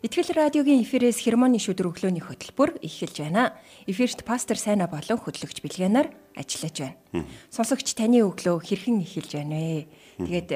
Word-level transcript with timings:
Итгэл 0.00 0.32
радиогийн 0.32 0.80
эфирээс 0.80 1.20
хермоны 1.20 1.60
шүдэр 1.60 1.92
өглөөний 1.92 2.24
хөтөлбөр 2.24 2.80
эхэлж 2.80 3.20
байна. 3.20 3.52
Эфирт 3.84 4.24
пастор 4.24 4.56
Сайна 4.56 4.88
болон 4.88 5.20
хөтлөгч 5.20 5.60
Билгэнаар 5.60 6.08
ажиллаж 6.32 6.96
байна. 7.12 7.28
Сонсогч 7.52 7.92
таны 7.92 8.24
өглөө 8.24 8.64
хэрхэн 8.64 9.04
эхэлж 9.04 9.36
байна 9.36 9.60
вэ? 9.60 9.84
Тэгээд 10.24 10.50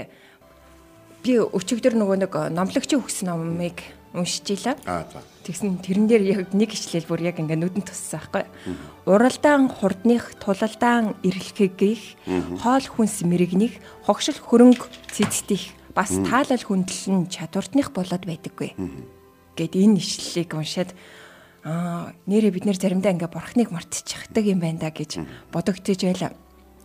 би 1.29 1.33
өчигдөр 1.45 1.93
нөгөө 1.93 2.25
нэг 2.25 2.33
номлогчийн 2.57 3.05
өгсөн 3.05 3.37
номыг 3.37 3.85
уншиж 4.17 4.49
илаа. 4.49 4.81
Аа 4.89 5.05
за. 5.13 5.21
Тэгсэн 5.45 5.77
тэрэн 5.85 6.09
дээр 6.09 6.25
яг 6.25 6.57
нэг 6.57 6.73
ишлэл 6.73 7.05
бүр 7.05 7.29
яг 7.29 7.37
ингээ 7.37 7.61
нүдэн 7.61 7.85
туссан 7.85 8.25
байхгүй. 8.25 8.49
Уралдаан 9.05 9.69
хурдных 9.69 10.41
тулалдаан 10.41 11.21
эрэлхэгих 11.21 12.17
хоол 12.65 12.87
хүнс 12.97 13.21
мэрэгних 13.29 13.77
хогшил 14.09 14.41
хөрөнгө 14.41 14.89
цэцдих 15.13 15.77
бас 15.93 16.17
таалал 16.25 16.65
хүндлэн 16.65 17.29
чадвартных 17.29 17.93
болоод 17.93 18.25
байдаггүй 18.25 18.73
гэд 19.55 19.73
энэ 19.79 19.99
ишлэлийг 19.99 20.51
уншаад 20.55 20.91
аа 21.65 22.13
нэрээ 22.29 22.53
бид 22.53 22.65
нэр 22.69 22.77
заримдаа 22.77 23.17
ингээ 23.17 23.33
бурхныг 23.33 23.73
мартчихдаг 23.73 24.45
юм 24.45 24.61
байна 24.61 24.85
да 24.85 24.91
гэж 24.93 25.25
бодогдож 25.49 26.01
байлаа. 26.05 26.33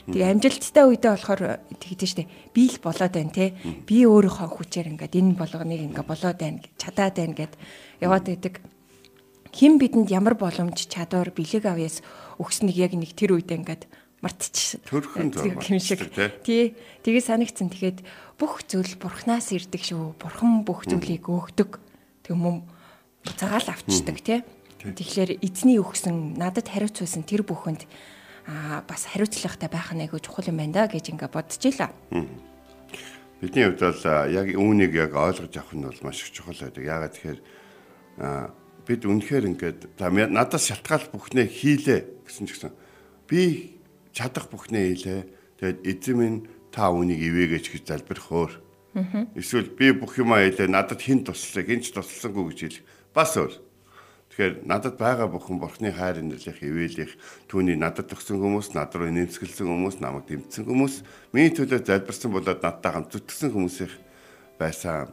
Тэгээ 0.10 0.32
амжилттай 0.34 0.86
үедээ 0.90 1.12
болохоор 1.14 1.42
тэгдэж 1.78 2.10
штэ 2.10 2.26
би 2.56 2.72
л 2.72 2.80
болоод 2.82 3.14
байна 3.14 3.30
те. 3.36 3.54
Би 3.86 4.08
өөрийнхөө 4.10 4.50
хүчээр 4.56 4.88
ингээд 4.96 5.20
энэ 5.20 5.38
болгоныг 5.38 5.82
ингээ 5.86 6.06
болоод 6.08 6.38
байна, 6.40 6.64
чадаад 6.82 7.14
байна 7.20 7.36
гэд 7.38 7.54
яваад 8.02 8.26
байдаг. 8.26 8.54
Хин 9.54 9.78
бидэнд 9.78 10.10
ямар 10.10 10.34
боломж, 10.34 10.78
чадвар, 10.90 11.30
бэлэг 11.30 11.66
авьяас 11.66 12.02
өгснэг 12.42 12.74
яг 12.78 12.94
нэг 12.98 13.14
тэр 13.14 13.38
үедээ 13.38 13.60
ингээд 13.62 13.84
мартчих. 14.22 14.82
Төрхөн 14.88 15.34
юм 15.46 15.82
шиг. 15.82 16.10
Тий. 16.42 16.74
Тэгээ 17.06 17.24
санагдсан. 17.26 17.70
Тэгээд 17.70 18.06
бүх 18.38 18.66
зүйл 18.66 18.98
бурхнаас 18.98 19.54
ирдэг 19.54 19.84
шүү. 19.84 20.18
Бурхан 20.18 20.66
бүх 20.66 20.86
зүйлийг 20.86 21.28
өгдөг 21.30 21.82
Тэг 22.30 22.38
юм 22.38 22.62
цагаал 23.26 23.66
авчдаг 23.74 24.22
тий. 24.22 24.46
Тэгэхээр 24.78 25.42
эзний 25.42 25.82
өгсөн 25.82 26.38
надад 26.38 26.70
хариуцуулсан 26.70 27.26
тэр 27.26 27.42
бүхэнд 27.42 27.90
аа 28.46 28.86
бас 28.86 29.10
хариуцлагатай 29.10 29.66
байх 29.66 29.90
нь 29.98 30.06
айгүй 30.06 30.22
чухал 30.22 30.46
юм 30.46 30.62
байна 30.62 30.86
да 30.86 30.94
гэж 30.94 31.10
ингээ 31.10 31.26
бодож 31.26 31.58
илаа. 31.66 31.90
Бидний 33.42 33.66
хувьд 33.66 33.82
бол 33.82 34.30
яг 34.30 34.48
үүнийг 34.54 34.94
яг 34.94 35.18
ойлгож 35.18 35.58
авах 35.58 35.74
нь 35.74 35.90
бол 35.90 36.02
маш 36.06 36.22
их 36.22 36.30
чухал 36.30 36.54
байдаг. 36.54 36.86
Яагаад 36.86 37.14
тэгэхээр 37.18 37.42
бид 38.86 39.02
үнэхээр 39.10 39.46
ингээд 39.50 39.80
за 39.98 40.08
надаас 40.14 40.70
шалтгаал 40.70 41.10
бүхнээ 41.10 41.50
хийлээ 41.50 42.00
гэсэн 42.30 42.46
ч 42.46 42.50
гэсэн 42.54 42.72
би 43.26 43.74
чадах 44.14 44.54
бүхнээ 44.54 44.86
хийлээ. 44.86 45.22
Тэгээд 45.58 45.80
эзэн 45.82 46.14
минь 46.14 46.38
та 46.70 46.94
үнийг 46.94 47.26
ивээгэж 47.26 47.66
гэж 47.74 47.84
залбирх 47.90 48.30
өөр 48.30 48.69
Эсвэл 49.38 49.70
би 49.70 49.94
бүх 49.94 50.18
юм 50.18 50.34
аялаа 50.34 50.68
надад 50.68 51.02
хин 51.02 51.24
туслаа, 51.24 51.64
гинч 51.64 51.94
тусласангүй 51.94 52.54
гэж 52.54 52.60
хэлэх. 52.60 52.86
Бас 53.14 53.38
өөр. 53.38 53.54
Тэгэхээр 54.34 54.54
надад 54.66 54.96
байгаа 54.98 55.28
бүхэн 55.30 55.58
бурхны 55.60 55.92
хайр 55.94 56.22
инэрлэх, 56.22 56.64
ивэлэх, 56.64 57.12
түүний 57.50 57.78
надад 57.78 58.14
өгсөн 58.14 58.40
хүмүүс, 58.40 58.74
над 58.74 58.94
руу 58.96 59.10
нэмсгэлсэн 59.10 59.68
хүмүүс, 59.68 60.00
намайг 60.02 60.26
дэмжсэн 60.30 60.66
хүмүүс, 60.70 60.96
миний 61.34 61.54
төлөө 61.54 61.84
залбирсан 61.86 62.32
болоод 62.34 62.62
надтай 62.62 62.92
хамт 62.94 63.14
зүтгэсэн 63.14 63.52
хүмүүсийн 63.52 63.92
байсан. 64.58 65.12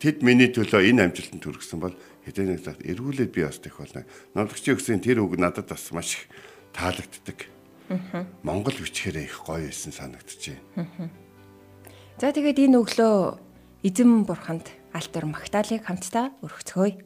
Тэд 0.00 0.20
миний 0.20 0.52
төлөө 0.52 0.82
энэ 0.92 1.08
амжилтанд 1.08 1.44
хүргэсэн 1.44 1.80
бол 1.80 1.94
хэдэн 2.28 2.52
нэг 2.52 2.60
цагт 2.64 2.84
эргүүлээд 2.84 3.32
би 3.32 3.44
бас 3.44 3.60
тех 3.60 3.76
болно. 3.76 4.04
Номлогчийн 4.36 4.76
өгсөн 4.76 5.00
тэр 5.00 5.24
үг 5.24 5.40
надад 5.40 5.70
бас 5.72 5.88
маш 5.92 6.20
их 6.20 6.28
таалагддаг. 6.76 7.48
Монгол 8.42 8.76
бичгээрээ 8.76 9.24
их 9.30 9.40
гоё 9.46 9.68
байсан 9.68 9.92
санагдчихэв. 9.94 10.60
За 12.16 12.32
тэгээд 12.32 12.64
энэ 12.64 12.80
өглөө 12.80 13.16
эзэн 13.84 14.24
бурханд 14.24 14.72
алтар 14.96 15.28
магтаалыг 15.28 15.84
хамтдаа 15.84 16.32
өргөцгөөе. 16.40 17.05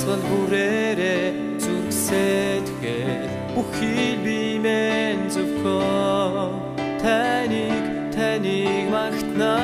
амьсгал 0.00 0.22
бүрээрээ 0.30 1.24
зүрхсэтгэл 1.60 3.28
Үхий 3.60 4.16
би 4.24 4.56
минь 4.64 5.28
зөвхөн 5.28 6.56
таныг 7.02 7.84
таныг 8.16 8.86
магтнаа 8.88 9.60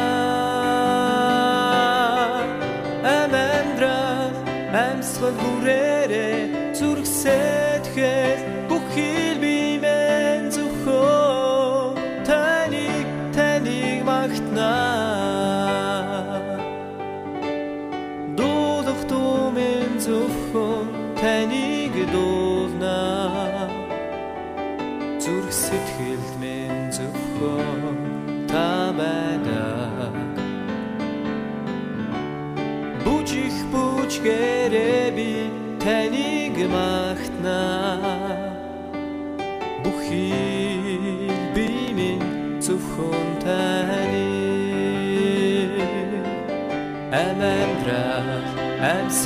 амьсгал 4.77 5.37
бүрээрээ 5.41 6.39
зүрхсэтхэл 6.77 8.43
бүх 8.66 8.66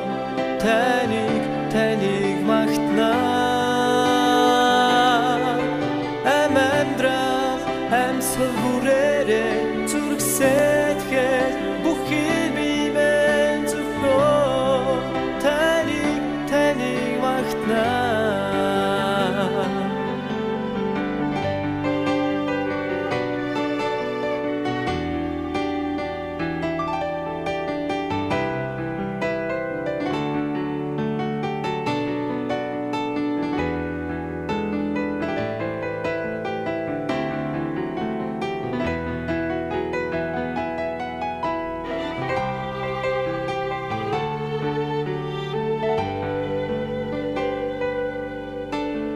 таныг 0.60 1.03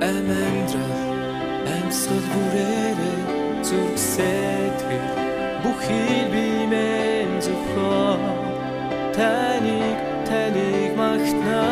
амандра 0.01 0.87
амьсгал 1.75 2.27
бүрээрээ 2.33 3.21
зүгсэтгэх 3.67 5.07
бүхий 5.63 6.19
бимэн 6.33 7.31
зөвхөн 7.45 8.23
таныг 9.17 9.99
таныг 10.29 10.93
магтнаа 11.01 11.67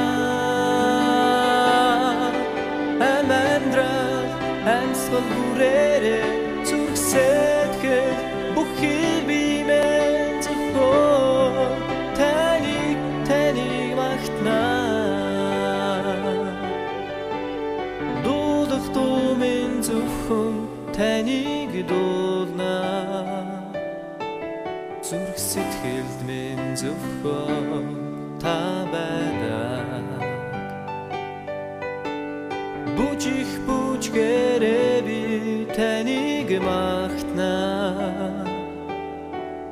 амандра 3.15 3.95
амьсгал 4.75 5.27
бүрээрээ 5.35 5.96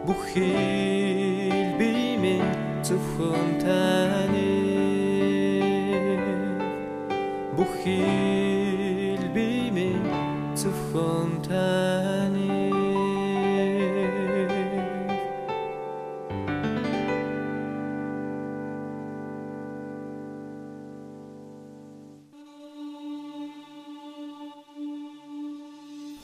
бүхий 0.07 1.51
би 1.79 2.17
минь 2.21 2.51
зөвхөн 2.85 3.49
таныг 3.65 5.01
бүхий 7.57 9.17
би 9.35 9.49
минь 9.73 10.05
зөвхөн 10.61 11.31
таныг 11.49 12.53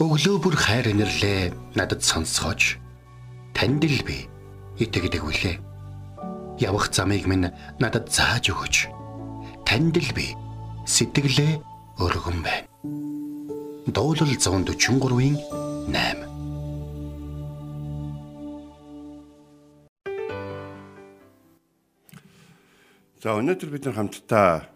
Өглөө 0.01 0.37
бүр 0.45 0.57
хайр 0.57 0.87
инэрлээ 0.93 1.53
надад 1.77 2.01
сонсгооч. 2.05 2.77
Танд 3.61 3.85
л 3.85 4.01
би 4.09 4.25
итгэдэг 4.81 5.21
үлээ. 5.21 5.61
Явах 6.65 6.89
замыг 6.97 7.29
минь 7.29 7.53
надад 7.77 8.09
зааж 8.09 8.49
өгөөч. 8.57 8.89
Танд 9.69 10.01
л 10.01 10.11
би 10.17 10.33
сэтгэлээ 10.89 11.61
өргөн 12.01 12.41
байна. 12.41 12.65
Дуулал 13.85 14.33
143-ийн 14.33 15.37
8 15.93 16.25
За 23.21 23.37
өнөөдөр 23.37 23.69
бид 23.77 23.85
нар 23.85 23.97
хамтдаа 24.01 24.73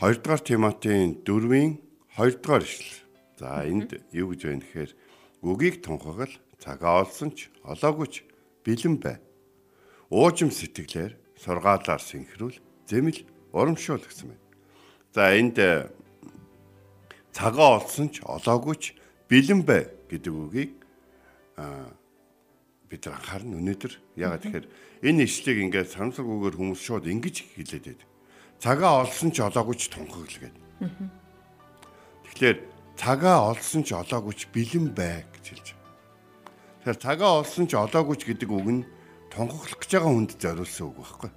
2 0.00 0.24
дугаар 0.24 0.40
Тимотийн 0.40 1.20
4-ийн 1.28 1.76
2 2.16 2.40
дугаар 2.40 2.64
ишлэл. 2.64 3.04
За 3.36 3.68
энд 3.68 4.00
юу 4.16 4.32
гэж 4.32 4.48
байна 4.48 4.64
гэхээр 4.64 4.96
үгийг 5.44 5.84
тунхагл 5.84 6.32
цагаа 6.62 7.02
олсон 7.02 7.34
ч 7.34 7.50
олоогүйч 7.66 8.22
бэлэн 8.62 8.96
бай. 9.02 9.18
Уужим 10.14 10.54
сэтгэлээр 10.54 11.18
сургаалаар 11.34 11.98
синхрүүл 11.98 12.62
зэмэл 12.86 13.26
урамшуул 13.50 14.06
гэсэн 14.06 14.30
байна. 14.30 14.46
За 15.10 15.34
энд 15.34 15.58
э, 15.58 15.90
цагаа 17.34 17.82
олсон 17.82 18.14
ч 18.14 18.22
олоогүйч 18.22 18.94
бэлэн 19.26 19.66
бай 19.66 19.90
гэдэг 20.06 20.32
үгийг 20.32 20.72
а 21.58 21.90
бид 22.86 23.08
нар 23.08 23.18
анхаарна 23.18 23.58
өнөөдөр 23.58 23.92
ягаад 24.20 24.42
тэгэхээр 24.44 24.66
энэ 25.02 25.24
ишлэгийг 25.24 25.64
ингээд 25.66 25.92
санамсаргүйгээр 25.96 26.56
хүмүүс 26.60 26.80
шууд 26.84 27.08
ингэж 27.08 27.36
хэлээд 27.56 27.84
байдаг. 27.88 28.08
Цагаа 28.60 29.02
олсон 29.02 29.32
ч 29.32 29.40
олоогүйч 29.40 29.82
тунхагл 29.88 30.28
гэдэг. 30.28 30.62
Тэгэхээр 32.28 32.58
цагаа 33.00 33.50
олсон 33.50 33.82
ч 33.82 33.96
олоогүйч 33.96 34.52
бэлэн 34.52 34.92
бай 34.92 35.24
гэж 35.32 35.44
хэлж. 35.48 35.68
Тэгэхээр 36.82 36.98
цагаа 36.98 37.46
олсон 37.46 37.70
ч 37.70 37.78
олоогүйч 37.78 38.26
гэдэг 38.26 38.50
үг 38.50 38.66
нь 38.66 38.82
тунхаглах 39.30 39.78
гэж 39.78 39.90
байгаа 40.02 40.10
хүнд 40.10 40.32
зориулсан 40.34 40.86
үг 40.90 40.98
байхгүй. 40.98 41.30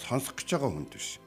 Сонсох 0.00 0.32
гэж 0.40 0.48
байгаа 0.56 0.70
хүнд 0.72 0.90
биш. 0.96 1.20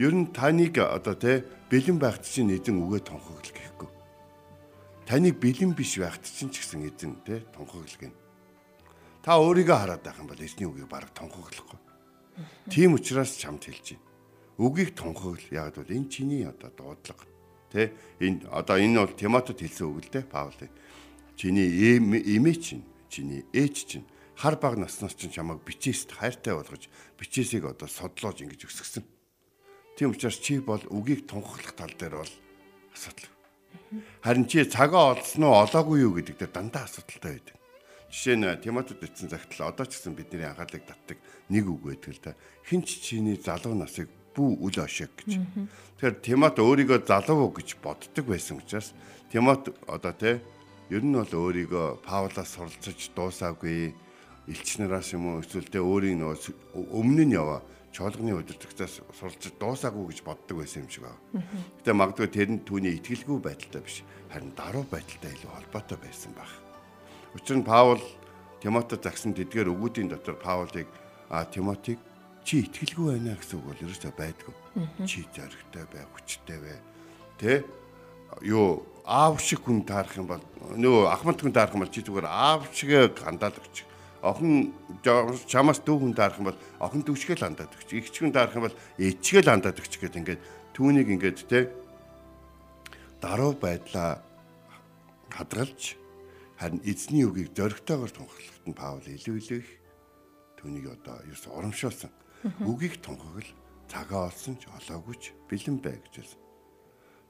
Ер 0.00 0.16
нь 0.16 0.32
таныг 0.32 0.80
одоо 0.80 1.12
те 1.12 1.44
бэлэн 1.68 2.00
байхт 2.00 2.24
чинь 2.24 2.56
эзэн 2.56 2.80
үгээ 2.80 3.04
тунхагл 3.04 3.52
гэхгүй. 3.52 3.90
Таныг 5.04 5.36
бэлэн 5.36 5.76
биш 5.76 6.00
байхт 6.00 6.24
чинь 6.24 6.48
ч 6.48 6.64
гэсэн 6.64 6.88
эзэн 6.88 7.20
те 7.20 7.44
тунхагл 7.52 8.00
гин. 8.00 8.16
Та 9.20 9.36
өөрийгөө 9.36 9.76
хараад 9.76 10.00
байх 10.00 10.16
юм 10.16 10.32
бол 10.32 10.40
эзний 10.40 10.64
үгийг 10.64 10.88
бараг 10.88 11.12
тунхаглахгүй. 11.12 11.76
Тийм 12.72 12.96
учраас 12.96 13.36
чамд 13.36 13.68
хэлж 13.68 14.00
байна. 14.00 14.08
Үгийг 14.56 14.96
тунхагл 14.96 15.44
яг 15.52 15.76
бол 15.76 15.84
энэ 15.84 16.08
чиний 16.08 16.48
одоо 16.48 16.72
дуудлага 16.72 17.28
Тэ 17.72 17.88
энэ 18.20 18.52
одоо 18.52 18.76
энэ 18.76 19.00
бол 19.00 19.16
Тимотед 19.16 19.64
хэлсэн 19.64 19.88
үг 19.88 20.04
л 20.04 20.12
дээ 20.12 20.24
Паул. 20.28 20.52
Чиний 21.36 21.98
эмээ 21.98 22.56
чинь, 22.56 22.84
чиний 23.08 23.44
ээж 23.52 23.74
чинь 23.86 24.06
хар 24.36 24.56
баг 24.56 24.76
наснаас 24.76 25.14
чинь 25.14 25.32
чамайг 25.32 25.62
бичээст 25.64 26.12
хайртай 26.12 26.54
болгож 26.54 26.88
бичээсийг 27.18 27.64
одоо 27.64 27.88
содлоож 27.88 28.42
ингэж 28.42 28.66
өсгсөн. 28.66 29.04
Тийм 29.96 30.10
учраас 30.10 30.38
чи 30.40 30.58
бол 30.58 30.82
үгийг 30.90 31.28
тунхаглах 31.28 31.76
тал 31.76 31.92
дээр 31.94 32.22
бол 32.22 32.34
асуудал. 32.94 33.30
Харин 34.22 34.46
чи 34.48 34.64
цагаа 34.64 35.14
олсон 35.14 35.44
уу 35.44 35.62
олоогүй 35.62 36.02
юу 36.02 36.16
гэдэг 36.16 36.36
дээр 36.38 36.52
дандаа 36.52 36.84
асуудалтай 36.88 37.38
байдаг. 37.38 37.56
Жишээ 38.12 38.36
нь 38.36 38.60
Тимотед 38.60 39.00
бичсэн 39.00 39.28
загтал 39.32 39.72
одоо 39.72 39.86
ч 39.88 39.96
гэсэн 39.96 40.16
бидний 40.16 40.44
анхаалыг 40.44 40.84
татдаг 40.84 41.18
нэг 41.48 41.64
үг 41.64 41.80
байдаг 41.86 42.12
л 42.12 42.20
да. 42.20 42.32
Хинч 42.68 43.00
чиний 43.00 43.40
залуу 43.40 43.72
насыг 43.72 44.08
бүү 44.36 44.64
үл 44.64 44.76
ошиг 44.80 45.12
гэж. 45.16 45.40
Тэгэхээр 45.96 46.16
Тимот 46.20 46.56
өөрийгөө 46.60 47.08
залуу 47.08 47.52
гэж 47.52 47.80
боддог 47.80 48.24
байсан 48.28 48.60
учраас 48.60 48.92
Тимот 49.32 49.72
одоо 49.88 50.12
те 50.12 50.40
ер 50.92 51.00
нь 51.00 51.16
бол 51.16 51.32
өөрийгөө 51.32 52.04
Паулаас 52.04 52.52
суралцаж 52.52 53.00
дуусаагүй 53.16 53.96
элч 54.44 54.68
нараас 54.76 55.08
юм 55.16 55.24
уу 55.32 55.40
эсвэл 55.40 55.72
те 55.72 55.80
өөрийн 55.80 56.20
нөгөө 56.20 56.92
өмнө 56.92 57.24
нь 57.24 57.32
яваа 57.32 57.64
чуулганы 57.96 58.36
удирдагчаас 58.36 59.00
суралцаж 59.16 59.56
дуусаагүй 59.56 60.12
гэж 60.12 60.20
боддог 60.20 60.60
байсан 60.60 60.84
юм 60.84 60.92
шиг 60.92 61.08
байна. 61.08 61.48
Гэтэ 61.80 61.96
магадгүй 61.96 62.28
тэр 62.28 62.48
нь 62.52 62.60
түүний 62.60 63.00
итгэлгүй 63.00 63.40
байдалтай 63.40 63.80
биш 63.80 64.04
харин 64.28 64.52
даруй 64.52 64.84
байдалтай 64.84 65.32
илүү 65.32 65.48
холбоотой 65.48 65.98
байсан 66.04 66.32
баг. 66.36 66.50
Учир 67.32 67.56
нь 67.56 67.64
Паул 67.64 68.00
Тимотед 68.60 69.00
загсан 69.00 69.32
тэдгээр 69.32 69.72
өгүүдийн 69.72 70.12
дотор 70.12 70.36
Паулыг 70.36 70.92
а 71.32 71.48
Тимотиг 71.48 71.96
чи 72.44 72.68
итгэлгүй 72.68 73.16
байна 73.16 73.40
гэсэн 73.40 73.56
үг 73.60 73.64
бол 73.64 73.84
ерөөсөө 73.88 74.12
байдгүй. 74.12 74.54
Чи 75.08 75.24
зоригтой 75.32 75.84
бай, 75.88 76.04
хүчтэй 76.12 76.58
бай. 76.60 76.78
Тэ? 77.40 77.64
Юу 78.44 78.91
аав 79.04 79.40
шиг 79.42 79.66
хүн 79.66 79.82
таарах 79.82 80.14
юм 80.16 80.26
бол 80.30 80.42
нөгөө 80.78 81.10
ахмад 81.10 81.38
хүн 81.42 81.52
таарах 81.52 81.74
юм 81.74 81.82
бол 81.82 81.90
чи 81.90 82.02
зүгээр 82.02 82.28
аав 82.28 82.70
шиг 82.70 83.18
хандаад 83.18 83.58
өгч. 83.58 83.84
Охин 84.22 84.70
чамаас 85.02 85.82
дүү 85.82 85.98
хүн 85.98 86.14
таарах 86.14 86.38
юм 86.38 86.54
бол 86.54 86.60
охин 86.78 87.02
дүүшгээл 87.02 87.42
хандаад 87.42 87.74
өгч. 87.74 87.90
Игч 87.98 88.14
хүн 88.22 88.30
таарах 88.30 88.54
юм 88.54 88.70
бол 88.70 88.78
ээчгээл 89.02 89.50
хандаад 89.50 89.82
өгч 89.82 89.98
гэдэг 89.98 90.20
ингээд 90.22 90.42
түүнийг 90.78 91.08
ингээд 91.18 91.38
тэ 91.50 91.74
даруй 93.18 93.58
байдлаа 93.58 94.22
хадгалж 95.34 95.98
харин 96.62 96.80
эзний 96.86 97.26
үгийг 97.26 97.50
зоригтойгоор 97.58 98.10
тунхаглахад 98.14 98.66
нь 98.70 98.78
Паул 98.78 99.02
илүү 99.02 99.36
илүү 99.42 99.58
их 99.58 99.70
түүнийг 100.62 100.86
одоо 100.94 101.18
юус 101.26 101.42
урамшуулсан. 101.50 102.10
Үгийг 102.62 103.02
тунхагл 103.02 103.50
цагаа 103.90 104.30
олсон 104.30 104.54
ч 104.62 104.70
олоогүйч 104.70 105.34
бэлэн 105.50 105.82
бай 105.82 105.98
гэж 105.98 106.14
хэлсэн. 106.22 106.40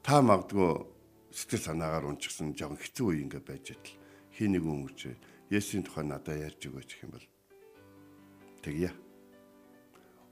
Та 0.05 0.21
магадгүй 0.21 0.85
сэтгэл 1.33 1.65
санаагаар 1.73 2.05
унчихсан 2.13 2.53
жоохон 2.53 2.77
хэцүү 2.77 3.07
үе 3.09 3.25
ингээ 3.25 3.41
байж 3.41 3.73
идэл 3.73 3.97
хий 4.37 4.49
нэг 4.53 4.63
өмөрч 4.63 5.17
Есүсийн 5.49 5.85
тухай 5.85 6.05
надад 6.05 6.37
ярьж 6.37 6.61
өгөөч 6.65 6.89
гэх 6.93 7.05
юм 7.05 7.13
бол 7.13 7.27
тэгье. 8.61 8.89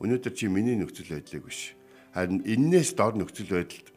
Өнөөдөр 0.01 0.33
чи 0.33 0.49
миний 0.49 0.77
нөхцөл 0.77 1.13
байдлыг 1.13 1.45
биш. 1.45 1.73
Харин 2.13 2.41
эннээс 2.41 2.97
дор 2.97 3.13
нөхцөл 3.13 3.49
байдалд 3.49 3.93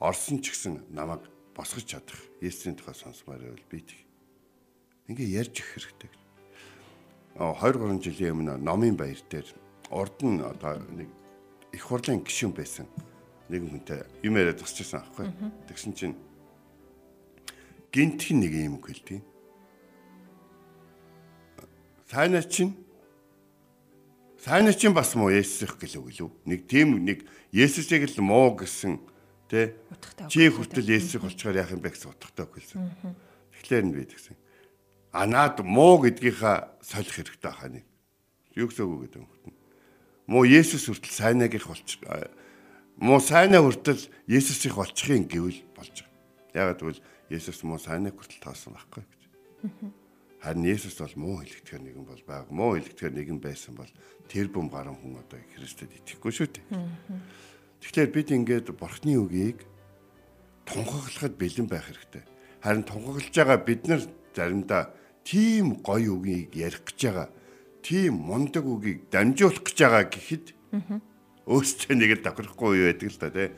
орсон 0.00 0.40
ч 0.40 0.52
гэсэн 0.52 0.92
намайг 0.92 1.24
босгож 1.52 1.84
чадах 1.84 2.20
Есүсийн 2.40 2.76
тухай 2.76 2.96
сонсмоор 2.96 3.40
байвал 3.42 3.68
би 3.68 3.84
тэг. 3.84 4.00
Ингээ 5.12 5.44
ярьж 5.44 5.60
өгөх 5.60 5.72
хэрэгтэй. 5.76 6.10
2 7.36 7.52
3 7.58 8.00
жилийн 8.00 8.32
өмнө 8.32 8.56
номын 8.60 8.96
баяр 8.96 9.20
дээр 9.28 9.48
урд 9.92 10.20
нь 10.24 10.40
одоо 10.40 10.80
нэг 10.92 11.08
их 11.72 11.84
хурлын 11.84 12.24
гишүүн 12.24 12.52
байсан 12.56 12.88
нэг 13.48 13.68
хүнтэй 13.68 14.04
юм 14.24 14.36
яриад 14.36 14.60
тасчихсан 14.60 15.00
аахгүй. 15.00 15.28
Тэгсэн 15.68 15.92
чинь 15.92 16.16
гинтхэн 17.92 18.40
нэг 18.40 18.52
юм 18.56 18.80
хэлдэг. 18.80 19.20
Сайнаа 22.08 22.42
чинь 22.42 22.74
Сайнаа 24.42 24.74
чинь 24.74 24.90
бас 24.90 25.14
муу 25.14 25.30
Есүсих 25.30 25.78
гэлөө 25.78 26.02
гэлөө. 26.10 26.30
Нэг 26.50 26.66
тийм 26.66 27.06
нэг 27.06 27.22
Есүсийг 27.54 28.10
л 28.10 28.26
муу 28.26 28.58
гэсэн 28.58 28.98
тэ 29.46 29.78
чи 30.26 30.50
хүртэл 30.50 30.98
Есүсийг 30.98 31.22
болчоор 31.22 31.62
яах 31.62 31.70
юм 31.70 31.78
бэ 31.78 31.94
гэсэн 31.94 32.10
утгатай 32.10 32.50
хэлсэн. 32.50 32.90
Тэгэхээр 33.54 33.84
нь 33.86 33.94
би 33.94 34.02
тэгсэн. 34.02 34.34
А 35.14 35.30
наад 35.30 35.62
муу 35.62 36.02
гэдгийнхаа 36.02 36.74
солих 36.82 37.14
хэрэгтэй 37.14 37.52
хаа 37.54 37.70
нэг. 37.70 37.86
Юу 38.58 38.66
гэсэн 38.66 38.82
үг 38.82 39.14
гэдэг 39.14 39.22
юм. 39.22 39.54
Муу 40.26 40.42
Есүс 40.42 40.90
хүртэл 40.90 41.14
сайнаагийнх 41.14 41.70
болчих 41.70 42.02
муу 42.98 43.22
сайнаа 43.22 43.62
хүртэл 43.62 44.10
Есүсийг 44.26 44.74
болчихын 44.74 45.30
гэвэл 45.30 45.62
болж 45.70 46.02
байгаа. 46.02 46.74
Ягаад 46.74 46.80
гэвэл 46.82 47.00
Есүс 47.32 47.64
муу 47.64 47.80
сайнаа 47.80 48.12
хүртэл 48.12 48.44
тоосон 48.44 48.76
байхгүй 48.76 49.02
гэж. 49.08 49.22
Харин 50.42 50.66
Есүс 50.68 51.00
бол 51.00 51.16
муу 51.16 51.36
хэлэгдэхэр 51.40 51.82
нэгэн 51.82 52.04
бол 52.04 52.22
байг. 52.28 52.46
Муу 52.52 52.76
хэлэгдэхэр 52.76 53.14
нэгэн 53.16 53.38
байсан 53.40 53.72
бол 53.78 53.88
тэр 54.28 54.52
бүм 54.52 54.68
гарan 54.68 54.98
хүн 55.00 55.16
одоо 55.16 55.40
Христэд 55.56 55.96
итгэхгүй 56.02 56.32
шүү 56.34 56.48
дээ. 56.50 56.66
Тэгэхээр 57.80 58.10
бид 58.10 58.28
ингээд 58.34 58.68
Бурхны 58.74 59.16
үгийг 59.22 59.64
тунхаглахад 60.66 61.34
бэлэн 61.38 61.68
байх 61.70 61.86
хэрэгтэй. 61.86 62.22
Харин 62.60 62.84
тунхаглаж 62.84 63.34
байгаа 63.34 63.58
бид 63.62 63.82
нар 63.86 64.02
заримдаа 64.34 64.82
тийм 65.24 65.78
гоё 65.82 66.18
үгийг 66.18 66.54
ярих 66.58 66.82
гэж 66.84 67.00
байгаа. 67.06 67.28
Тийм 67.82 68.12
мундаг 68.18 68.66
үгийг 68.66 69.10
дамжуулах 69.10 69.62
гэж 69.62 69.78
байгаа 69.78 70.04
гэхэд 70.10 70.46
өөрсдөө 71.46 71.94
нэг 71.98 72.10
л 72.18 72.22
давхрахгүй 72.22 72.70
юу 72.78 72.86
байдаг 72.90 73.10
л 73.10 73.18
да 73.18 73.30
тий 73.30 73.48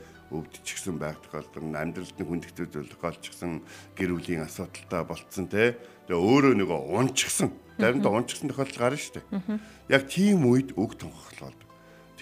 өвдчихсэн 0.43 0.95
байх 0.99 1.19
тохиолдол 1.23 1.75
амьдралд 1.75 2.17
нь 2.19 2.27
хүндэгтэй 2.27 2.67
зүйл 2.67 2.91
тохиолдчихсан 2.91 3.63
гэр 3.95 4.11
бүлийн 4.17 4.43
асуудалтай 4.43 5.03
болцсон 5.07 5.47
те. 5.47 5.79
Тэгээ 6.07 6.19
өөрөө 6.19 6.53
нөгөө 6.59 6.79
унчихсан. 6.99 7.49
Заримдаа 7.79 8.11
унчихсан 8.19 8.49
тохиолдол 8.51 8.81
гарна 8.81 8.99
шүү 8.99 9.13
дээ. 9.19 9.59
Яг 9.93 10.03
тийм 10.11 10.43
үед 10.47 10.75
үг 10.75 10.95
тунхаглал 10.99 11.55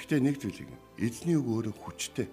гэхдээ 0.03 0.19
нэг 0.19 0.35
зүйлийг 0.43 0.69
эзний 0.99 1.39
үг 1.39 1.47
өөрөө 1.47 1.73
хүчтэй. 1.79 2.27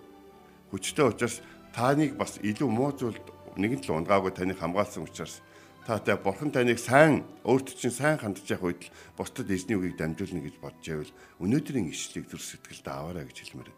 Хүчтэй 0.75 1.06
учраас 1.06 1.38
таныг 1.70 2.18
бас 2.18 2.37
илүү 2.42 2.68
муу 2.68 2.90
зүйлд 2.90 3.22
нэгэн 3.56 3.80
л 3.87 4.02
унгаагүй 4.02 4.34
таныг 4.34 4.58
хамгаалсан 4.58 5.06
учраас 5.06 5.38
таатай 5.87 6.16
бурхан 6.18 6.50
таныг 6.50 6.78
сайн 6.78 7.25
өөрт 7.46 7.78
чинь 7.78 7.94
сайн 7.94 8.18
хандж 8.18 8.44
явах 8.50 8.75
үед 8.75 8.82
л 8.84 8.92
бусдад 9.16 9.49
эзний 9.50 9.78
үгийг 9.78 9.96
дамжуулна 9.96 10.42
гэж 10.44 10.56
бодож 10.60 10.87
байвал 10.87 11.12
өнөөдрийн 11.40 11.88
ишлэгийг 11.88 12.26
зүр 12.30 12.42
сэтгэлдээ 12.42 12.94
аваарай 12.94 13.25
гэж 13.26 13.38
хэлмээр 13.38 13.70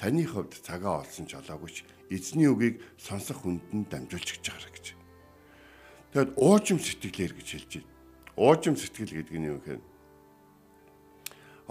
таны 0.00 0.24
хувьд 0.24 0.56
цагаа 0.64 1.04
олсон 1.04 1.28
ч 1.28 1.36
олоогүйч 1.36 1.84
эзний 2.08 2.48
үгийг 2.48 2.80
сонсох 2.96 3.44
хүнд 3.44 3.60
нь 3.68 3.84
дамжуулж 3.84 4.40
гэж 4.40 4.44
байгаа 4.48 4.72
гэж. 4.72 4.86
Тэгэд 6.16 6.30
уужим 6.40 6.80
сэтгэлээр 6.80 7.32
гэж 7.36 7.48
хэлж 7.52 7.72
байна. 7.76 7.92
Уужим 8.40 8.76
сэтгэл 8.80 9.12
гэдэг 9.20 9.36
нь 9.36 9.48
юу 9.52 9.60
гэхээр 9.60 9.82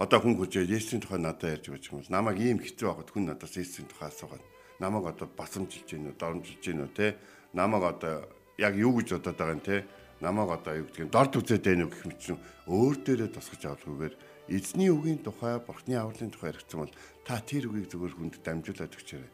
одоо 0.00 0.18
хүн 0.22 0.38
хурж 0.38 0.56
Есүсийн 0.56 1.02
тухай 1.02 1.20
надад 1.20 1.60
ярьж 1.60 1.68
байгаа 1.68 1.90
юм 1.90 1.98
бол 2.00 2.14
намайг 2.14 2.38
ийм 2.40 2.58
хэцүү 2.62 2.86
байгаад 2.88 3.10
хүн 3.12 3.24
надаас 3.28 3.54
Есүсийн 3.58 3.90
тухай 3.90 4.08
асуугаад 4.08 4.44
намайг 4.80 5.04
одоо 5.12 5.28
басамжилж 5.28 5.84
гин 5.90 6.08
үү, 6.08 6.16
доромжилж 6.16 6.62
гин 6.64 6.80
үү 6.88 6.90
те 6.96 7.20
намайг 7.52 7.84
одоо 7.84 8.24
яг 8.56 8.74
юу 8.80 8.96
гэж 8.96 9.20
бодоод 9.20 9.36
байгаа 9.36 9.56
юм 9.58 9.60
те 9.60 9.84
намайг 10.24 10.48
одоо 10.56 10.72
юу 10.80 10.86
гэдэг 10.88 11.04
юм 11.04 11.12
дорд 11.12 11.36
үзээд 11.36 11.64
байна 11.68 11.84
уу 11.84 11.92
гэх 11.92 12.04
мэт 12.08 12.20
чинь 12.24 12.40
өөр 12.64 12.96
дээрээ 13.04 13.30
тусгаж 13.36 13.62
авалгүйгээр 13.68 14.14
эзний 14.50 14.90
үгийн 14.90 15.22
тухай, 15.22 15.62
бурхны 15.62 15.94
авралын 15.94 16.34
тухай 16.34 16.50
яригдсан 16.50 16.82
бол 16.82 16.94
та 17.22 17.38
тэр 17.38 17.70
үгийг 17.70 17.86
зөвхөн 17.86 18.34
хүнд 18.34 18.42
дамжуулаад 18.42 18.98
өгчээрэй. 18.98 19.30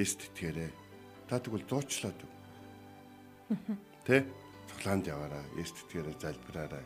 Есүст 0.00 0.32
итгээрэй. 0.32 0.72
Та 1.28 1.36
тэгвэл 1.44 1.68
дуучлаад 1.68 2.16
өг. 2.24 2.32
Тэ? 4.08 4.24
Цоглаанд 4.72 5.12
яваарай. 5.12 5.44
Есүст 5.60 5.84
итгээрэй, 5.84 6.16
залбираарай. 6.16 6.84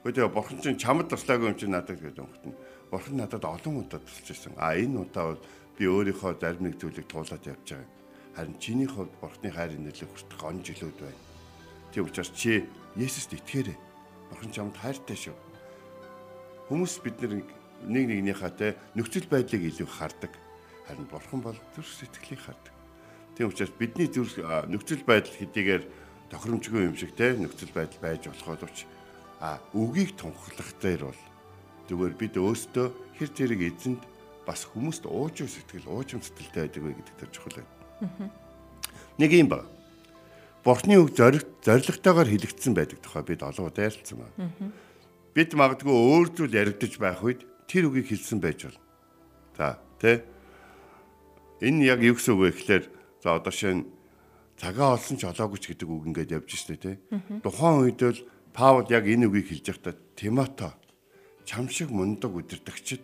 Гэхдээ 0.00 0.32
бурхан 0.32 0.58
чинь 0.64 0.80
чамд 0.80 1.12
туслаагүй 1.12 1.52
юм 1.52 1.60
чинь 1.60 1.76
надад 1.76 2.00
юм 2.00 2.24
хтэн. 2.32 2.56
Бурхан 2.88 3.16
надад 3.20 3.44
олон 3.44 3.84
удаа 3.84 4.00
тусалж 4.00 4.32
ирсэн. 4.32 4.56
А 4.56 4.72
энэ 4.72 5.04
удаа 5.04 5.36
бол 5.36 5.44
би 5.76 5.84
өөрийнхөө 5.84 6.40
зарим 6.40 6.72
нэг 6.72 6.80
зүйлийг 6.80 7.06
туулаад 7.06 7.44
явж 7.44 7.68
байгаа 7.68 7.84
юм. 7.84 7.92
Харин 8.32 8.56
чиний 8.58 8.88
хувьд 8.88 9.12
бурхны 9.20 9.52
хайрын 9.52 9.84
нөлөө 9.84 10.08
хүртэх 10.08 10.40
он 10.40 10.64
жилүүд 10.64 10.98
байна. 11.04 11.20
Тийм 11.92 12.08
учраас 12.08 12.32
чи 12.32 12.64
Есүст 12.96 13.36
итгээрэй. 13.36 13.76
Бурхан 14.32 14.50
чамд 14.50 14.74
хайртай 14.80 15.14
шүү 15.14 15.51
Хүмүүс 16.72 17.04
бид 17.04 17.20
нэг 17.20 17.44
нэгнийхээ 17.84 18.52
те 18.56 18.68
нөхцөл 18.96 19.28
байдлыг 19.28 19.60
илүү 19.68 19.84
хардаг. 19.92 20.32
Харин 20.88 21.04
бурхан 21.04 21.44
бол 21.44 21.58
зүрх 21.76 21.84
сэтгэлийг 22.00 22.40
хардаг. 22.40 22.72
Тийм 23.36 23.52
учраас 23.52 23.76
бидний 23.76 24.08
зүрх 24.08 24.40
нөхцөл 24.72 25.04
байдал 25.04 25.36
хэдийгээр 25.36 25.84
тохиромжгүй 26.32 26.88
юм 26.88 26.96
шиг 26.96 27.12
те 27.12 27.36
нөхцөл 27.36 27.76
байдал 27.76 28.00
байж 28.00 28.24
болоход 28.24 28.64
уч 28.64 28.88
а 29.44 29.60
үгийг 29.76 30.16
тунхаглах 30.16 30.72
дээр 30.80 31.12
бол 31.12 31.20
зүгээр 31.92 32.14
бид 32.16 32.40
өөстөө 32.40 32.86
хэр 33.20 33.30
зэрэг 33.36 33.60
эзэнд 33.68 34.00
бас 34.48 34.64
хүмүүст 34.72 35.04
уужим 35.04 35.52
сэтгэл 35.52 35.92
уужим 35.92 36.24
сэтгэлтэй 36.24 36.72
байдаг 36.72 36.82
вэ 36.88 36.96
гэдэг 36.96 37.16
дээр 37.20 37.32
чухал 37.36 37.56
байна. 37.60 38.32
Нэг 39.20 39.30
юм 39.36 39.52
ба. 39.52 39.68
Бурхны 40.64 40.96
үг 40.96 41.12
зориг 41.12 41.44
зоригтойгоор 41.60 42.32
хэлэгдсэн 42.32 42.72
байдаг 42.72 42.96
тухай 43.04 43.28
бид 43.28 43.44
олон 43.44 43.68
удаа 43.68 43.92
ярилцсан 43.92 44.24
байна 44.24 44.72
бид 45.32 45.50
магадгүй 45.56 45.92
өөр 45.92 46.28
зүйл 46.36 46.52
яригдаж 46.52 46.92
байх 47.00 47.24
үед 47.24 47.44
тэр 47.64 47.88
үгийг 47.88 48.12
хэлсэн 48.12 48.38
байж 48.40 48.68
болно. 48.68 48.82
За 49.56 49.78
тий. 50.00 50.20
Энэ 51.64 51.88
яг 51.88 52.00
юу 52.04 52.16
гэсэн 52.16 52.36
үг 52.36 52.40
вэ 52.40 52.50
гэхээр 52.52 52.84
за 53.24 53.28
одоо 53.40 53.52
шинэ 53.52 53.88
цагаа 54.60 55.00
олсон 55.00 55.16
ч 55.16 55.24
олоогүй 55.24 55.58
ч 55.58 55.72
гэдэг 55.72 55.88
үг 55.88 56.04
ингээд 56.12 56.34
явж 56.36 56.50
штэ 56.52 56.76
тий. 56.76 56.96
Тухайн 57.40 57.88
үед 57.88 58.02
л 58.02 58.20
Паул 58.52 58.84
яг 58.92 59.08
энэ 59.08 59.32
үгийг 59.32 59.48
хэлж 59.48 59.66
байхдаа 59.72 59.96
Тимото 60.12 60.76
чам 61.48 61.72
шиг 61.72 61.88
мундаг 61.88 62.36
үдирдэгчд 62.36 63.00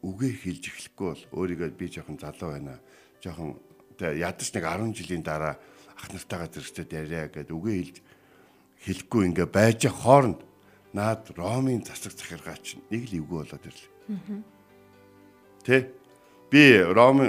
үгээ 0.00 0.32
хэлж 0.40 0.64
эхлэхгүй 0.72 1.06
бол 1.12 1.24
өөрийгөө 1.36 1.70
би 1.76 1.86
жоохон 1.92 2.16
залуу 2.16 2.56
байна. 2.56 2.80
Жоохон 3.20 3.60
ядаж 4.00 4.48
нэг 4.56 4.64
10 4.64 4.96
жилийн 4.96 5.20
дараа 5.20 5.60
ах 5.96 6.08
нартайгаа 6.08 6.48
зэрэгцээд 6.48 6.90
яриа 6.96 7.28
гэд 7.28 7.52
үгээ 7.52 7.76
хэлж 7.76 7.96
хэлэхгүй 8.80 9.22
ингээ 9.28 9.48
байж 9.52 9.80
хооронд 9.92 10.40
наад 10.96 11.28
Ромын 11.36 11.84
засаг 11.84 12.16
захиргаач 12.16 12.80
нэг 12.88 13.04
л 13.12 13.16
эвгүй 13.20 13.44
болоод 13.44 13.64
ирлээ. 13.68 13.92
Тэ? 15.68 15.92
Би 16.48 16.80
Ром 16.80 17.20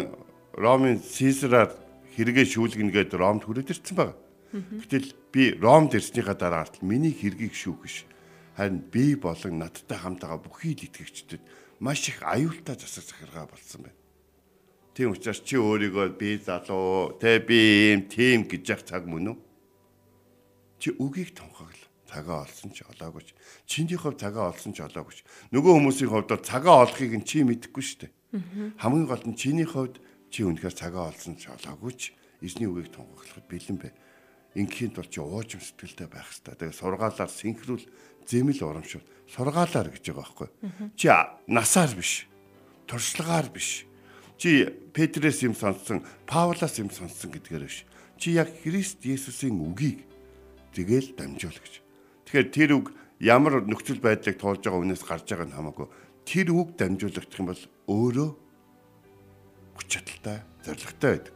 Ромын 0.55 1.03
Цэсараар 1.03 1.75
хэрэгээ 2.15 2.47
шүүлгэнэ 2.47 2.95
гээд 2.95 3.19
Ромд 3.19 3.43
хүрээд 3.43 3.75
ирсэн 3.75 3.95
байгаа. 3.99 4.15
Гэтэл 4.55 5.11
би 5.35 5.43
Ромд 5.59 5.99
ирснийхаа 5.99 6.39
дараа 6.39 6.63
арт 6.63 6.79
миний 6.79 7.11
хэргийг 7.11 7.51
шүүх 7.51 7.83
биш. 7.83 8.07
Харин 8.55 8.87
би 8.87 9.19
болон 9.19 9.59
надтай 9.59 9.99
хамтаага 9.99 10.47
бүхий 10.47 10.71
л 10.71 10.87
итгэгчдэд 10.87 11.43
маш 11.83 12.07
их 12.07 12.23
аюултай 12.23 12.79
засаг 12.79 13.03
захиргаа 13.03 13.51
болсон 13.51 13.83
байна. 13.83 13.99
Тийм 14.95 15.11
учраас 15.11 15.43
чи 15.43 15.59
өөрийгөө 15.59 16.17
би 16.17 16.39
залуу, 16.41 17.19
тэ 17.19 17.37
би 17.43 17.93
юм 17.93 18.07
тийм 18.09 18.47
гэж 18.49 18.63
яах 18.65 18.81
цаг 18.87 19.05
мөн 19.05 19.35
үү? 19.35 19.37
Чи 20.81 20.89
үгийг 20.97 21.37
тунхагла 21.37 21.86
цагаа 22.07 22.47
олсон 22.47 22.71
ч 22.71 22.87
олоогүй 22.87 23.23
ч 23.27 23.29
чиний 23.67 23.99
хувь 23.99 24.17
цагаа 24.17 24.55
олсон 24.55 24.71
ч 24.71 24.81
олоогүй 24.81 25.13
ч 25.13 25.19
нөгөө 25.51 25.71
хүмүүсийн 25.75 26.09
хувьд 26.09 26.31
бол 26.31 26.43
цагаа 26.47 26.87
олохыг 26.87 27.13
нь 27.19 27.27
чи 27.27 27.43
мэдэхгүй 27.43 27.83
шүү 27.83 27.99
дээ. 28.07 28.11
Хамгийн 28.79 29.07
гол 29.07 29.23
нь 29.27 29.35
чиний 29.35 29.67
хувьд 29.67 29.99
чи 30.31 30.47
үнэхээр 30.47 30.75
цагаа 30.75 31.11
олсон 31.11 31.35
ч 31.35 31.51
олоогүй 31.51 31.93
ч 31.93 32.01
эзний 32.41 32.67
үгийг 32.69 32.95
тунхаглахад 32.95 33.45
бэлэн 33.47 33.77
бай. 33.77 33.91
Ингээнд 34.57 34.95
бол 34.97 35.09
чи 35.11 35.19
уужим 35.21 35.61
сэтгэлтэй 35.61 36.07
байх 36.09 36.25
хэрэгтэй. 36.25 36.55
Тэгээ 36.57 36.79
сургаалаар 36.81 37.31
синхрүүл 37.31 37.85
зэмэл 38.25 38.65
урамшуул. 38.65 39.05
Сургаалаар 39.29 39.89
гэж 39.93 40.03
байгаа 40.11 40.23
байхгүй. 40.23 40.49
Чи 40.97 41.07
насаар 41.47 41.93
биш. 41.93 42.25
Туршлагаар 42.89 43.47
биш. 43.53 43.85
Чи 44.37 44.69
Петрээс 44.93 45.45
юм 45.45 45.53
сонссон, 45.53 46.05
Паулаас 46.25 46.77
юм 46.77 46.89
сонссон 46.89 47.31
гэдгээр 47.33 47.65
биш. 47.65 47.85
Чи 48.17 48.33
яг 48.33 48.49
Христ 48.49 49.05
Есүсийн 49.05 49.57
үгийг 49.61 50.05
тэгэл 50.73 51.13
дамжуул 51.17 51.57
гэж. 51.57 51.86
Тэгэхээр 52.27 52.47
тэр 52.51 52.71
үг 52.75 52.87
ямар 53.23 53.63
нөхцөл 53.63 54.03
байдлыг 54.03 54.35
туулж 54.35 54.67
байгаа 54.67 54.83
үнээс 54.83 55.03
гарч 55.07 55.31
байгаа 55.31 55.47
нь 55.47 55.55
хамаагүй. 55.55 55.87
Тэр 56.27 56.47
үг 56.51 56.75
дамжуулагдах 56.75 57.39
юм 57.39 57.47
бол 57.47 57.63
өөрөө 57.87 58.29
хүч 59.79 59.87
чадалтай, 59.87 60.43
зоригтой 60.67 61.11
байдаг. 61.15 61.35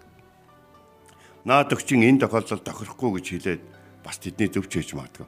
Наад 1.48 1.72
өгчин 1.72 2.04
энэ 2.04 2.28
тохиолдолд 2.28 2.68
тохирохгүй 2.68 3.10
гэж 3.18 3.26
хэлээд 3.32 3.64
бас 4.04 4.20
тэдний 4.20 4.52
зөвч 4.52 4.72
хийж 4.76 4.92
магадгүй. 4.94 5.28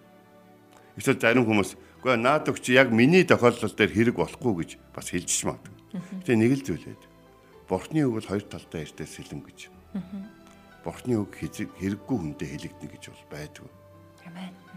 Эсвэл 0.99 1.23
зарим 1.23 1.47
хүмүүс 1.47 1.79
үгүй 2.03 2.19
наад 2.19 2.51
өгч 2.51 2.75
яг 2.75 2.91
миний 2.91 3.23
тохиолдол 3.23 3.71
дээр 3.71 3.95
хэрэг 3.95 4.17
болохгүй 4.19 4.53
гэж 4.67 4.71
бас 4.91 5.09
хэлж 5.09 5.31
магадгүй. 5.47 5.73
Тэгээ 6.27 6.37
нэг 6.43 6.51
л 6.59 6.65
зүйл 6.67 6.85
байдаг. 6.91 7.09
Бурхны 7.71 7.99
үг 8.03 8.13
бол 8.19 8.29
хоёр 8.29 8.45
талтай 8.45 8.83
ярьтай 8.83 9.07
сэлэм 9.07 9.41
гэж. 9.47 9.59
Бурхны 10.83 11.15
үг 11.23 11.31
хэрэггүй 11.39 12.17
хүндээ 12.19 12.49
хэлэгдэнэ 12.51 12.91
гэж 12.93 13.03
бол 13.09 13.25
байдгүй. 13.31 13.69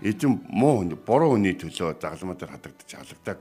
Эзэн 0.03 0.45
муу 0.53 0.85
хүн 0.85 0.97
буруу 1.01 1.37
хүний 1.37 1.57
төлөө 1.57 1.97
загалмаа 1.97 2.37
дээр 2.37 2.53
хадагдаж 2.53 2.91
халагдаг. 2.91 3.41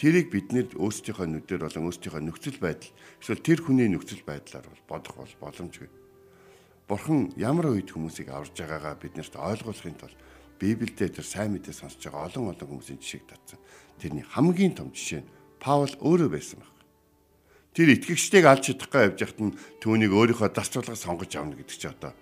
Тэрийг 0.00 0.32
бид 0.32 0.48
нэр 0.54 0.66
өөрсдийнхөө 0.78 1.26
нүдээр 1.28 1.60
болон 1.66 1.86
өөрсдийнхөө 1.90 2.22
нөхцөл 2.24 2.58
байдал 2.62 2.92
эсвэл 3.20 3.44
тэр 3.44 3.60
хүний 3.60 3.88
нөхцөл 3.92 4.24
байдлаар 4.24 4.64
бол 4.64 4.84
бодох 4.88 5.16
бол 5.20 5.34
боломжгүй. 5.44 5.90
Бурхан 6.88 7.34
ямар 7.36 7.76
үед 7.76 7.92
хүмүүсийг 7.92 8.32
аварж 8.32 8.56
байгаагаа 8.56 8.96
биднэрт 8.96 9.34
ойлгуулахын 9.36 9.98
тулд 10.00 10.18
Библиэд 10.56 11.16
тэр 11.16 11.26
сайн 11.26 11.52
мэдээ 11.52 11.76
сонсож 11.76 12.00
байгаа 12.00 12.32
олон 12.32 12.52
олон 12.56 12.68
хүмүүсийн 12.80 13.00
жишээг 13.00 13.24
татсан. 13.28 13.60
Тэрний 14.00 14.24
хамгийн 14.24 14.72
том 14.72 14.88
жишээ 14.92 15.20
нь 15.20 15.30
Паул 15.60 15.92
өөрөө 16.00 16.28
байсан 16.32 16.64
баг. 16.64 16.72
Тэр 17.76 17.92
итгэгчдийг 17.94 18.44
алж 18.48 18.64
чадахгүй 18.66 19.12
явж 19.12 19.18
яхад 19.20 19.40
нь 19.44 19.56
түүнийг 19.84 20.12
өөрийнхөө 20.16 20.50
зарцуулга 20.50 20.96
сонгож 20.96 21.32
авна 21.36 21.54
гэдэг 21.54 21.76
чи 21.76 21.86
одоо 21.86 22.12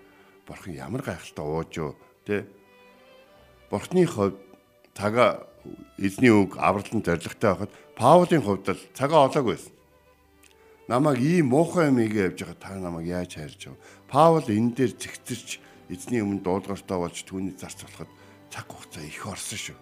бурхан 0.44 0.74
ямар 0.74 1.06
гайхалтай 1.06 1.46
ууж 1.46 1.70
юу 1.78 1.90
те 2.26 2.44
бурхны 3.70 4.06
хувьд 4.06 4.36
цагаа 4.96 5.46
эзний 5.98 6.32
үг 6.32 6.56
авралын 6.56 7.04
зоригтой 7.04 7.50
байхад 7.52 7.72
Паулийн 7.96 8.42
хувьд 8.42 8.68
л 8.72 8.80
цагаа 8.94 9.28
олоогүй 9.28 9.56
байсан. 9.56 9.72
Намайг 10.88 11.20
ийм 11.20 11.52
муухай 11.52 11.92
юм 11.92 12.00
игээ 12.00 12.32
явж 12.32 12.40
байгаа 12.48 12.56
та 12.56 12.80
намайг 12.80 13.06
яаж 13.06 13.36
хайрлж 13.36 13.62
вэ? 13.68 13.76
Паул 14.08 14.46
энэ 14.48 14.72
дээр 14.72 14.92
зэгцэрч 14.96 15.60
эзний 15.92 16.24
өмнө 16.24 16.40
дуулууртай 16.40 16.96
болж 16.96 17.18
түүний 17.28 17.52
зарцуулахад 17.60 18.08
цаг 18.48 18.64
хугацаа 18.72 19.04
их 19.04 19.20
орсон 19.26 19.58
шүү. 19.60 19.78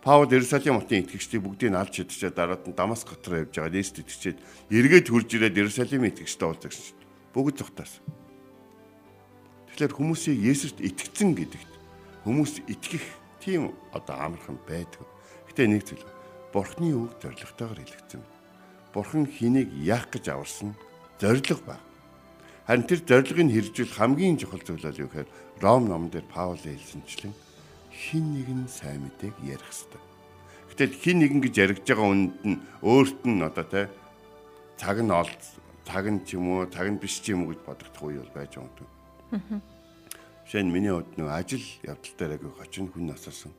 Паул 0.00 0.30
Иерусалим 0.32 0.80
хотын 0.80 1.04
итгэгчдийг 1.04 1.42
бүгдийг 1.44 1.76
алж 1.76 1.92
чадчихаа 1.92 2.32
дараад 2.32 2.64
нь 2.64 2.72
Дамаск 2.72 3.10
хот 3.10 3.26
руу 3.28 3.44
явж 3.44 3.52
байгаа 3.52 3.74
Лист 3.74 4.00
итгэгчид 4.00 4.38
эргээд 4.72 5.10
хурж 5.12 5.28
ирээд 5.34 5.60
Иерусалимын 5.60 6.14
итгэгчтэй 6.14 6.46
уулзагч 6.46 6.94
бүгд 7.36 7.60
зүхтаасан. 7.60 8.06
Тэгэхээр 9.74 9.92
хүмүүсийг 9.92 10.40
Есүст 10.40 10.78
итгэцэн 10.80 11.36
гэдэгт 11.36 11.75
хүмүүс 12.26 12.66
итгэх 12.66 13.06
тийм 13.38 13.70
одоо 13.94 14.18
амархан 14.18 14.58
байдгүй. 14.66 15.06
Гэтэ 15.46 15.70
нэг 15.70 15.86
зүйл 15.86 16.02
Бурхны 16.50 16.90
үг 16.90 17.14
зоригтойгоор 17.22 17.78
хэлэгдсэн. 17.78 18.22
Бурхан 18.90 19.30
хэнийг 19.30 19.70
яах 19.86 20.10
гэж 20.10 20.34
аварсан 20.34 20.74
зориг 21.22 21.62
баг. 21.62 21.78
Харин 22.66 22.82
тэр 22.82 23.00
зорилгыг 23.06 23.46
хэрэгжүүлэх 23.46 23.94
хамгийн 23.94 24.42
чухал 24.42 24.58
зүйл 24.58 24.82
бол 24.82 25.02
юу 25.06 25.06
гэхээр 25.06 25.30
Ром 25.62 25.86
номон 25.86 26.10
дээр 26.10 26.26
Паул 26.26 26.58
хэлсэнчлэн 26.58 27.30
хин 27.94 28.24
нэгэн 28.34 28.66
сайн 28.66 29.06
мэдээг 29.06 29.36
ярих 29.46 29.62
хэрэгтэй. 29.70 30.02
Гэтэл 30.74 30.98
хин 30.98 31.16
нэгэн 31.22 31.40
гэж 31.46 31.54
яригж 31.62 31.86
байгаа 31.86 32.10
үнд 32.10 32.34
нь 32.42 32.58
өөрт 32.82 33.22
нь 33.22 33.38
одоо 33.38 33.64
те 33.70 33.86
цаг 34.74 34.98
нь 34.98 35.14
ол 35.14 35.30
цаг 35.86 36.04
нь 36.10 36.26
ч 36.26 36.34
юм 36.34 36.50
уу 36.50 36.66
цаг 36.66 36.90
нь 36.90 36.98
биш 36.98 37.22
ч 37.22 37.30
юм 37.32 37.46
уу 37.46 37.54
гэж 37.54 37.62
бодогдох 37.62 38.02
үе 38.02 38.18
бол 38.18 38.34
байж 38.34 38.58
байгаа 38.58 38.82
юм. 38.82 39.62
Жишээ 40.46 40.62
нь 40.62 40.70
миний 40.70 40.94
хувьд 40.94 41.18
нэг 41.18 41.26
ажил 41.26 41.66
явдал 41.82 42.14
дээр 42.14 42.38
агай 42.38 42.52
хочин 42.54 42.86
хүн 42.86 43.10
насарсан. 43.10 43.50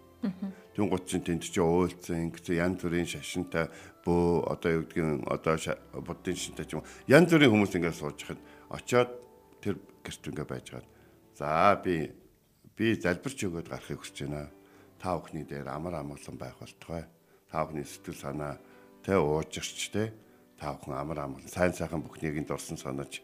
Түн 0.72 0.88
30 0.88 1.04
чинь 1.04 1.26
тэнд 1.28 1.44
чи 1.44 1.60
уйлцсан 1.60 2.32
гэсэн 2.32 2.56
янз 2.56 2.80
бүрийн 2.80 3.04
шашинтай 3.04 3.68
бөө 4.08 4.48
одоо 4.48 4.72
юу 4.72 4.84
гэдгийг 4.88 5.28
одоо 5.28 5.60
буддын 6.00 6.40
шинтэй 6.40 6.64
ч 6.64 6.80
юм 6.80 6.88
янз 7.12 7.28
бүрийн 7.28 7.52
хүмүүс 7.52 7.76
ингээд 7.76 7.92
сууж 7.92 8.24
хахад 8.24 8.40
очоод 8.72 9.12
тэр 9.60 9.76
гэрт 10.00 10.24
ингээд 10.32 10.48
байж 10.48 10.68
гад. 10.72 10.88
За 11.36 11.76
би 11.76 12.08
би 12.80 12.96
залбирч 12.96 13.36
өгөөд 13.36 13.68
гарахыг 13.68 14.00
хүсэж 14.00 14.24
байна. 14.24 14.48
Та 14.96 15.20
бүхний 15.20 15.44
дээр 15.44 15.68
амар 15.68 16.00
амгалан 16.00 16.40
байх 16.40 16.56
болтугай. 16.56 17.04
Та 17.52 17.68
бүхний 17.68 17.84
сэтгэл 17.84 18.32
санаа 18.32 18.64
тэ 19.04 19.20
уужирч 19.20 19.92
тэ 19.92 20.16
та 20.56 20.72
бүхэн 20.72 20.96
амар 20.96 21.28
амгалан 21.28 21.52
сайн 21.52 21.76
сайхан 21.76 22.00
бүхнийг 22.00 22.40
нь 22.40 22.48
дурсан 22.48 22.80
санаж 22.80 23.20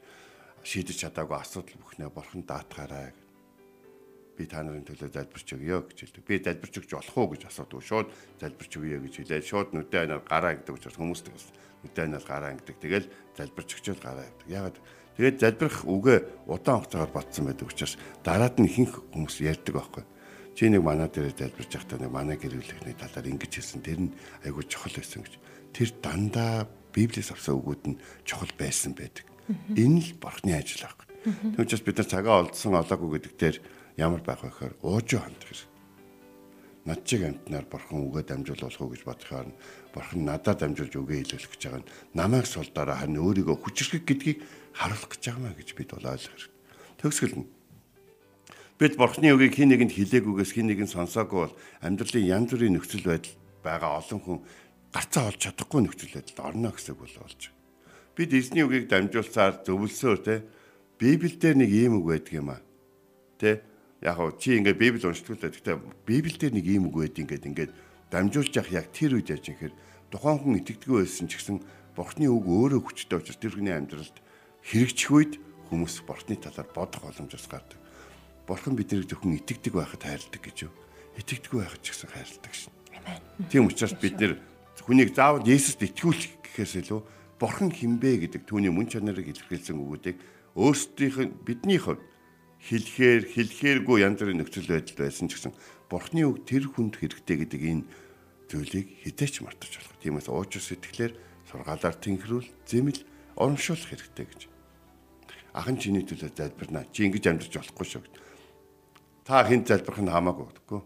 шийдэж 0.67 1.07
чадаагүй 1.07 1.39
асуудал 1.39 1.79
бүхнээ 1.79 2.11
бурхан 2.11 2.43
даатгаарай. 2.43 3.22
Би 4.33 4.49
та 4.49 4.65
нарын 4.65 4.85
төлөө 4.85 5.13
залбирч 5.13 5.47
өгье 5.53 5.77
гэж 5.85 5.97
хэлдэг. 6.09 6.23
Би 6.25 6.41
залбирч 6.41 6.75
өгч 6.81 6.91
болох 6.97 7.17
уу 7.17 7.27
гэж 7.37 7.41
асуудаг. 7.47 7.81
Шууд 7.85 8.07
залбирч 8.41 8.71
өгье 8.81 8.97
гэж 8.97 9.13
хэлээд 9.21 9.45
шууд 9.45 9.69
нүдэн 9.77 10.09
анаар 10.09 10.23
гараа 10.25 10.53
гэдэг 10.57 10.73
учраас 10.73 10.97
хүмүүс 10.97 11.21
тэгс 11.21 11.45
нүдэн 11.85 12.09
анаар 12.09 12.25
гараа 12.25 12.51
гэдэг. 12.57 12.77
Тэгэл 12.81 13.07
залбирч 13.37 13.69
өгчөөл 13.77 14.01
гараа 14.01 14.25
гэдэг. 14.25 14.49
Ягаад 14.49 14.77
Тэгээд 15.13 15.37
залбирах 15.45 15.85
үгээ 15.85 16.19
удаан 16.49 16.81
хугацаагаар 16.81 17.13
батсан 17.13 17.45
байдаг 17.45 17.69
учраас 17.69 18.01
дараад 18.25 18.57
нь 18.57 18.65
ихэнх 18.65 19.13
хүмүүс 19.13 19.45
ярьдаг 19.45 19.73
байхгүй. 19.77 20.03
Чи 20.57 20.73
нэг 20.73 20.81
манаа 20.81 21.05
дээр 21.05 21.37
залбирч 21.37 21.69
байхдаа 21.69 22.01
нэг 22.01 22.09
манаа 22.09 22.37
гэрүүлэхний 22.41 22.97
талаар 22.97 23.29
ингэж 23.29 23.51
хэлсэн. 23.53 23.85
Тэр 23.85 24.09
нь 24.09 24.15
айгүй 24.41 24.65
чухал 24.65 24.97
байсан 24.97 25.21
гэж. 25.21 25.37
Тэр 25.69 25.89
дандаа 26.01 26.65
Библиэс 26.93 27.29
авсан 27.29 27.61
үгүүд 27.61 27.83
нь 27.93 28.01
чухал 28.25 28.49
байсан 28.57 28.97
байдаг. 28.97 29.25
Энэ 29.77 30.01
л 30.01 30.11
бурхны 30.17 30.57
ажил 30.57 30.81
байхгүй. 30.81 31.61
Учраас 31.61 31.85
бид 31.85 31.97
нар 32.01 32.09
цагаа 32.09 32.35
олдсон 32.41 32.73
олоогүй 32.73 33.21
гэдэг 33.21 33.33
дээр 33.37 33.57
ямар 33.97 34.21
байх 34.25 34.41
вэ 34.41 34.49
гэхээр 34.49 34.73
уужуу 34.81 35.21
хандах 35.21 35.49
хэрэг 35.49 35.73
над 36.85 36.99
чиг 37.07 37.23
амтнаар 37.23 37.65
бурхан 37.71 38.03
үгээ 38.11 38.23
дамжуулах 38.27 38.81
уу 38.81 38.91
гэж 38.91 39.01
бодохоор 39.07 39.47
бурхан 39.95 40.21
надад 40.27 40.59
дамжуулж 40.59 40.93
үгээ 40.99 41.23
хэлүүлэх 41.23 41.51
гэж 41.55 41.61
байгаа 41.63 41.79
нь 41.79 41.91
намайг 42.11 42.45
сул 42.49 42.67
дараа 42.75 42.99
харин 42.99 43.23
өөрийгөө 43.23 43.55
хүчрхэг 43.55 44.03
гэдгийг 44.03 44.39
харуулах 44.75 45.09
гэж 45.15 45.21
байгаа 45.23 45.43
маа 45.47 45.55
гэж 45.55 45.69
бид 45.79 45.89
бол 45.95 46.11
ойлгох 46.11 46.27
хэрэгтэй. 46.35 46.51
Төгсгөл 46.99 47.35
нь 47.39 47.47
бид 48.75 48.93
бурхны 48.99 49.31
үгийг 49.31 49.55
хин 49.55 49.71
нэгэнд 49.71 49.95
хэлээгүйгээс 49.95 50.51
хин 50.51 50.67
нэгэн 50.67 50.91
сонсоогүй 50.91 51.39
бол 51.47 51.55
амьдралын 51.79 52.27
янз 52.27 52.51
бүрийн 52.51 52.75
нөхцөл 52.75 53.07
байдал 53.07 53.35
байгаа 53.63 53.91
олон 54.03 54.19
хүн 54.19 54.39
гарцаа 54.91 55.31
олж 55.31 55.39
чадахгүй 55.39 55.81
нөхцөл 55.87 56.19
байдалд 56.19 56.39
орно 56.43 56.75
гэсэн 56.75 56.99
бол 56.99 57.15
болж. 57.15 57.41
Бид 58.11 58.29
эзний 58.35 58.67
үгийг 58.67 58.91
дамжуулсаар 58.91 59.63
зөвлөсөөр 59.63 60.19
те 60.19 60.43
Библиэлд 60.99 61.63
нэг 61.63 61.71
ийм 61.71 62.03
үг 62.03 62.11
байдаг 62.11 62.33
юм 62.35 62.51
аа. 62.51 62.61
Тэ 63.39 63.63
яг 64.03 64.15
хоо 64.19 64.35
чи 64.35 64.59
ингээд 64.59 64.77
Библи 64.77 65.07
уншдаг 65.07 65.39
л 65.39 65.41
да. 65.41 65.47
Гэхдээ 65.47 65.77
Библиэлд 66.03 66.53
нэг 66.59 66.65
ийм 66.67 66.91
үг 66.91 66.95
байд 66.99 67.15
ингээд 67.15 67.47
ингээд 67.47 67.71
дамжуулж 68.11 68.51
явах 68.51 68.75
яг 68.75 68.87
тэр 68.91 69.15
үед 69.15 69.31
яаж 69.31 69.47
ихэр 69.47 69.73
тухайн 70.11 70.39
хүн 70.43 70.59
итгэдэггүй 70.59 71.07
байсан 71.07 71.31
ч 71.31 71.39
гэсэн 71.39 71.63
Бурхны 71.95 72.27
үг 72.27 72.43
өөрөө 72.43 72.81
хүчтэй 72.83 73.17
учраас 73.23 73.39
тэр 73.39 73.55
хүний 73.55 73.71
амьдралд 73.71 74.17
хэрэгжих 74.67 75.09
үед 75.09 75.33
хүмүүс 75.71 76.03
Бурхны 76.03 76.35
талаар 76.35 76.67
бодох 76.75 77.01
боломжос 77.07 77.47
гардаг. 77.47 77.79
Бурхан 78.43 78.75
биднийг 78.75 79.07
зөвхөн 79.07 79.39
итгэдэг 79.39 79.71
байхад 79.71 80.03
хайрладаг 80.03 80.41
гэж 80.43 80.57
юу? 80.67 80.73
Итгэдэггүй 81.15 81.59
байхад 81.63 81.81
ч 81.81 81.95
гэсэн 81.95 82.09
хайрладаг 82.11 82.53
шин. 82.53 82.73
Тийм 83.47 83.71
учраас 83.71 83.95
бид 83.95 84.19
нэр 84.19 84.35
хүнийг 84.83 85.15
заавал 85.15 85.47
Есүст 85.47 85.79
итгүүлэх 85.79 86.43
гэхээс 86.43 86.83
илүү 86.83 87.01
Бурхан 87.39 87.71
хинбэ 87.71 88.27
гэдэг 88.27 88.43
түүний 88.43 88.73
мөн 88.73 88.91
чанарыг 88.91 89.31
илэрхийлсэн 89.31 89.79
үгүүдийг 89.79 90.17
өөрсдийнх 90.59 91.17
нь 91.23 91.35
бидний 91.47 91.79
хувьд 91.79 92.03
хэлэхээр 92.63 93.23
хэлэхээргүй 93.27 93.97
янз 94.07 94.23
бүрийн 94.23 94.39
нөхцөл 94.39 94.71
байдал 94.71 94.95
байсан 95.03 95.27
ч 95.27 95.35
гэсэн 95.35 95.53
бурхны 95.91 96.23
үг 96.23 96.47
тэр 96.47 96.71
хүнд 96.71 96.95
хэрэгтэй 96.95 97.37
гэдэг 97.43 97.61
энэ 97.61 97.83
зүйлийг 98.47 98.87
хідээч 99.03 99.43
мартаж 99.43 99.83
болох. 99.83 99.99
Тиймээс 99.99 100.27
уучрал 100.31 100.63
сэтгэлээр 100.63 101.13
сургаалаар 101.51 101.95
тэнхрүүл, 101.99 102.47
зэмэл, 102.63 103.03
урамшуулах 103.35 103.89
хэрэгтэй 103.91 104.25
гэж. 104.31 104.41
Ахан 105.51 105.75
чиний 105.75 106.07
төлөө 106.07 106.31
залбирна. 106.31 106.87
Чи 106.95 107.03
ингэж 107.03 107.23
амьдрч 107.35 107.53
болохгүй 107.59 107.87
шүү. 107.99 108.03
Та 109.27 109.43
хэн 109.43 109.67
залбирх 109.67 109.99
нь 109.99 110.09
хамаагүй 110.09 110.47
гэдэггүй. 110.49 110.81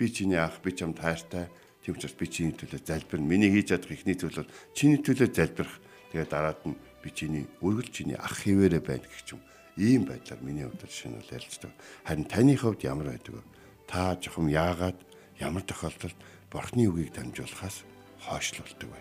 Би 0.00 0.06
чиний 0.08 0.40
ах, 0.40 0.58
би 0.64 0.72
чамд 0.72 0.98
хайртай. 0.98 1.52
Тийм 1.84 1.94
учраас 1.94 2.16
би 2.16 2.26
чиний 2.26 2.56
төлөө 2.56 2.80
залбирна. 2.80 3.28
Миний 3.28 3.52
хийж 3.52 3.70
чадах 3.70 3.92
ихний 3.92 4.16
зүйл 4.16 4.40
бол 4.40 4.50
чиний 4.74 4.98
төлөө 4.98 5.30
залбирх. 5.30 5.78
Тэгээд 6.10 6.32
дараад 6.32 6.60
нь 6.66 6.74
би 7.04 7.08
чиний 7.14 7.44
өргөл 7.62 7.92
чиний 7.92 8.18
ах 8.18 8.34
хിവэрэ 8.42 8.82
байна 8.82 9.06
гэх 9.06 9.36
юм 9.36 9.40
ийм 9.80 10.04
байдлаар 10.04 10.40
миний 10.44 10.68
хувьд 10.68 10.84
жишээ 10.84 11.08
нь 11.08 11.24
ярилцдаг. 11.32 11.72
Харин 12.04 12.28
таны 12.28 12.54
хувьд 12.56 12.84
ямар 12.84 13.16
байдаг 13.16 13.40
вэ? 13.40 13.42
Та 13.88 14.20
жохом 14.20 14.52
яагаад 14.52 14.98
ямар 15.40 15.64
тохиолдолд 15.64 16.18
Бурхны 16.52 16.84
үгийг 16.84 17.16
дамжуулахаас 17.16 17.88
хойшлуулдаг 18.28 18.88
вэ? 18.92 19.00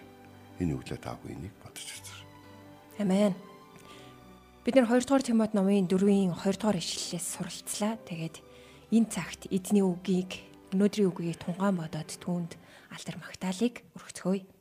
Энэ 0.63 0.79
үглээ 0.79 0.99
таагүй 1.03 1.35
энийг 1.35 1.55
бодож 1.59 1.83
үзэр. 1.83 2.19
Амен. 3.03 3.35
Бид 4.63 4.75
нэр 4.75 4.87
2 4.87 5.03
дугаар 5.03 5.23
Тимот 5.23 5.51
номын 5.51 5.87
4-ийн 5.91 6.31
2 6.31 6.55
дугаар 6.55 6.79
ишлэлээс 6.79 7.27
суралцлаа. 7.35 7.99
Тэгээд 8.07 8.39
энэ 8.95 9.11
цагт 9.11 9.51
эзний 9.51 9.83
үгийг 9.83 10.45
өнөөдрийн 10.71 11.09
үгийг 11.09 11.41
тунгаан 11.43 11.75
бодоод 11.75 12.11
түүнд 12.21 12.55
алдар 12.93 13.15
магтаалык 13.17 13.81
өргөцгөөе. 13.97 14.58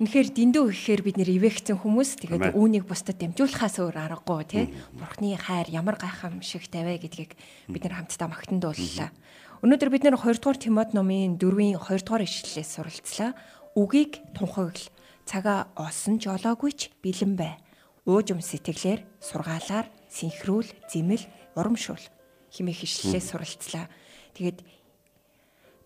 Үнэхээр 0.00 0.32
дэндүү 0.32 0.64
гэхээр 0.72 1.02
бид 1.04 1.16
нэр 1.20 1.28
ивэгцэн 1.36 1.76
хүмүүс 1.76 2.24
тэгээд 2.24 2.56
үүнийг 2.56 2.88
бусдад 2.88 3.20
дамжуулахаас 3.20 3.84
өөр 3.84 4.00
аргагүй 4.00 4.42
тий. 4.48 4.64
Бурхны 4.96 5.36
хайр 5.36 5.68
ямар 5.68 6.00
гайхамшигтай 6.00 6.88
вэ 6.88 7.04
гэдгийг 7.04 7.36
бид 7.68 7.84
нар 7.84 8.00
хамтдаа 8.00 8.32
магтандууллаа. 8.32 9.12
Өнөөдөр 9.60 9.90
бид 9.92 10.08
нэр 10.08 10.16
2 10.16 10.40
дугаар 10.40 10.56
Тимот 10.56 10.96
номын 10.96 11.36
4-ийн 11.36 11.76
2 11.76 12.00
дугаар 12.00 12.24
ишлэлээс 12.24 12.80
суралцлаа. 12.80 13.36
Үгийг 13.76 14.24
тунхагл 14.32 14.88
цагаа 15.28 15.68
олсон 15.76 16.16
ч 16.16 16.32
олоогүй 16.32 16.72
ч 16.72 16.88
бэлэн 17.04 17.36
бай. 17.36 17.60
Уужим 18.08 18.40
сэтгэлээр 18.40 19.04
сургаалаар 19.20 19.84
синхрүүл, 20.08 20.72
зэмэл, 20.88 21.28
урамшуул 21.60 22.00
химээ 22.48 22.88
ишлэлээс 22.88 23.36
суралцлаа. 23.36 23.92
Тэгээд 24.32 24.64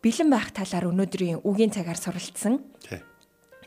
бэлэн 0.07 0.31
байх 0.31 0.55
талаар 0.55 0.87
өнөөдрийн 0.87 1.43
үгийн 1.43 1.75
цагаар 1.75 1.99
суралцсан. 1.99 2.63
Тий. 2.79 3.03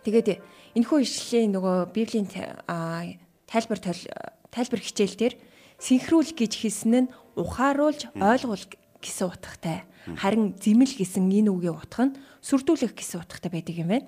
Тэгээд 0.08 0.40
энэхүү 0.80 1.04
ишлэлийн 1.04 1.52
нөгөө 1.52 1.92
Библийн 1.92 2.32
тайлбар 2.32 3.80
тайлбар 3.84 4.80
хичээл 4.80 5.20
дээр 5.20 5.36
синхрүүл 5.84 6.32
гэж 6.32 6.64
хэлсэн 6.64 6.96
нь 6.96 7.12
ухааруулж 7.36 8.16
ойлгуул 8.16 8.64
гэсэн 9.04 9.28
утгатай. 9.28 9.84
Харин 10.16 10.56
зэмэл 10.56 10.96
гэсэн 10.96 11.28
энэ 11.28 11.52
үгийн 11.52 11.76
утга 11.76 12.08
нь 12.08 12.16
сүрдүүлэх 12.40 12.96
гэсэн 12.96 13.20
утгатай 13.20 13.52
байдаг 13.52 13.76
юм 13.76 13.92
байна. 13.92 14.08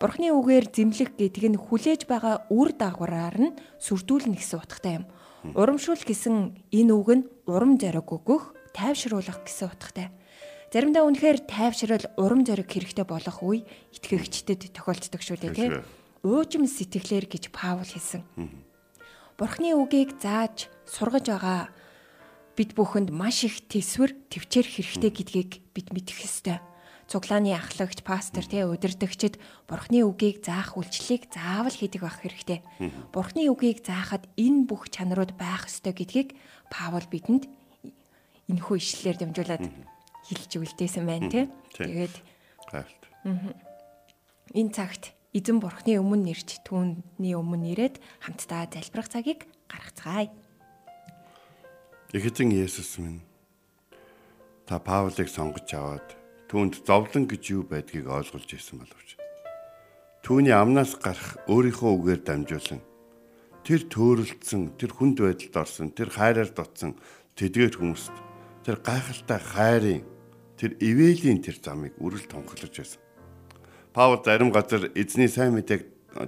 Бурхны 0.00 0.32
үгээр 0.32 0.72
зэмлэх 0.72 1.12
гэдэг 1.12 1.44
нь 1.52 1.60
хүлээж 1.60 2.08
байгаа 2.08 2.48
үр 2.48 2.72
дагавраар 2.72 3.36
нь 3.36 3.56
сүрдүүлнэ 3.84 4.40
гэсэн 4.40 4.64
утгатай 4.64 5.04
юм. 5.04 5.06
Урамшуул 5.52 6.00
гэсэн 6.00 6.56
энэ 6.72 6.92
үг 6.96 7.08
нь 7.12 7.28
урам 7.44 7.76
зориг 7.76 8.08
өгөх, 8.08 8.56
тайвшруулах 8.72 9.44
гэсэн 9.44 9.68
утгатай. 9.68 10.08
Заримдаа 10.74 11.06
үнэхээр 11.06 11.46
тайвшрал 11.46 12.10
урам 12.18 12.42
зориг 12.42 12.66
хэрэгтэй 12.66 13.06
болох 13.06 13.46
үе 13.46 13.62
итгэгчдэд 13.94 14.74
тохиолддог 14.74 15.22
шүү 15.22 15.38
дээ 15.38 15.54
тийм. 15.54 15.72
Уужим 16.26 16.66
сэтгэлээр 16.66 17.30
гэж 17.30 17.54
Паул 17.54 17.86
хэлсэн. 17.86 18.26
Бурхны 19.38 19.70
үгийг 19.78 20.18
зааж 20.18 20.66
сургаж 20.82 21.30
байгаа 21.30 21.70
бид 22.58 22.74
бүхэнд 22.74 23.14
маш 23.14 23.46
их 23.46 23.62
төсвөр 23.70 24.18
төвчээр 24.34 24.66
хэрэгтэй 24.66 25.10
гэдгийг 25.14 25.50
бид 25.70 25.94
мэдэх 25.94 26.26
ёстой. 26.26 26.58
Цуглааны 27.06 27.54
ахлагч, 27.54 28.02
пастор 28.02 28.42
тий 28.42 28.66
удирдагчид 28.66 29.38
Бурхны 29.70 30.02
үгийг 30.02 30.42
заах 30.42 30.74
үйлчлэлийг 30.74 31.30
заавал 31.30 31.70
хийдэг 31.70 32.02
байх 32.02 32.18
хэрэгтэй. 32.18 32.66
Бурхны 33.14 33.46
үгийг 33.46 33.86
заахад 33.86 34.26
энэ 34.34 34.66
бүх 34.66 34.90
чанарууд 34.90 35.38
байх 35.38 35.70
ёстой 35.70 35.94
гэдгийг 35.94 36.34
Паул 36.66 37.06
бидэнд 37.06 37.46
энэхүү 38.50 38.74
ишлэлээр 38.82 39.22
дамжуулаад 39.22 39.93
хэлж 40.28 40.50
үлдээсэн 40.60 41.04
байна 41.04 41.28
тий. 41.28 41.44
Тэгээд 41.76 42.14
Гайхалтай. 42.70 43.10
энэ 44.54 44.72
цагт 44.72 45.12
эзэн 45.34 45.58
бурхны 45.60 45.98
өмнө 46.00 46.30
нэрч 46.30 46.64
түүний 46.64 47.34
өмнө 47.34 47.74
ирээд 47.74 48.00
хамтдаа 48.22 48.70
залбирах 48.70 49.08
цагийг 49.10 49.44
гаргацгаая. 49.68 50.30
Эхэзэн 52.14 52.54
Есүс 52.54 53.02
минь 53.02 53.20
та 54.64 54.78
Паулыг 54.78 55.28
сонгож 55.28 55.68
аваад 55.74 56.08
түүнд 56.48 56.86
зовлон 56.86 57.26
гэж 57.26 57.42
юу 57.50 57.62
байдгийг 57.66 58.06
ойлгуулж 58.06 58.48
ирсэн 58.54 58.80
боловч 58.80 59.18
түүний 60.24 60.54
амнаас 60.56 60.96
гарах 60.96 61.36
өөрийнхөө 61.50 61.90
үгээр 62.00 62.20
дамжуулан 62.24 62.80
тэр 63.64 63.82
төөрөлдсөн, 63.88 64.76
тэр 64.76 64.92
хүнд 64.92 65.20
байдалд 65.20 65.56
орсон, 65.56 65.88
тэр 65.92 66.08
хайраар 66.12 66.52
дутсан 66.52 66.96
тэдгээр 67.36 67.76
хүмүүст 67.80 68.14
тэр 68.64 68.76
гайхалтай 68.80 69.40
хайрын 69.40 70.02
тэр 70.58 70.78
ивэлийн 70.78 71.42
тэр 71.42 71.58
замыг 71.58 71.94
үрэл 71.98 72.26
тунхаглаж 72.30 72.74
байсан. 72.74 73.00
Паул 73.94 74.22
зарим 74.22 74.50
газар 74.50 74.90
эзний 74.94 75.28
сайн 75.28 75.54
мэдээг 75.54 75.82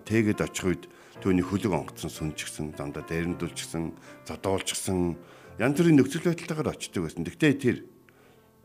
тэгээд 0.06 0.42
очих 0.42 0.64
үед 0.66 0.84
түүний 1.22 1.42
хөлөг 1.42 1.72
онгоцсон 1.72 2.10
сүнчгсэн, 2.10 2.76
замдаа 2.76 3.02
дээрэндүүлчихсэн, 3.06 3.84
задуулчихсан 4.28 5.16
янз 5.58 5.74
бүрийн 5.78 5.96
нөхцөл 5.98 6.26
байдалтайгаар 6.28 6.74
очдөг 6.74 7.02
байсан. 7.02 7.24
Гэхдээ 7.24 7.54
тэр 7.56 7.76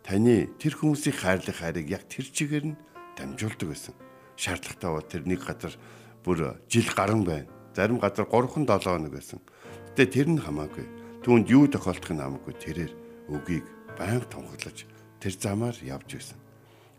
таны 0.04 0.52
тэр 0.60 0.74
хүмүүсийн 0.76 1.15
хайрлах 1.15 1.58
хайрыг 1.62 1.88
яг 1.88 2.04
тэр 2.12 2.28
чигээр 2.28 2.65
нь 2.74 2.80
дамжуулдаг 3.15 3.67
байсан. 3.69 3.95
Шаардлагатай 4.36 4.91
бол 4.91 5.08
тэр 5.08 5.24
нэг 5.26 5.39
газар 5.45 5.74
бүр 6.26 6.60
жил 6.67 6.89
гарan 6.91 7.24
байна. 7.24 7.47
Зарим 7.71 8.02
газар 8.02 8.28
3-7 8.28 8.67
хоног 8.67 9.13
байсан. 9.13 9.39
Гэтэ 9.95 10.06
тэр 10.12 10.28
нь 10.36 10.43
хамаагүй. 10.43 10.86
Түүнд 11.24 11.47
юу 11.47 11.69
тохиолдох 11.71 12.12
нь 12.12 12.19
хамаагүй 12.19 12.54
тэрээр 12.60 12.93
үгийг 13.32 13.65
байнга 13.95 14.28
тунхаглаж 14.28 14.90
тэр 15.21 15.34
замаар 15.38 15.77
явж 15.86 16.17
байсан. 16.17 16.39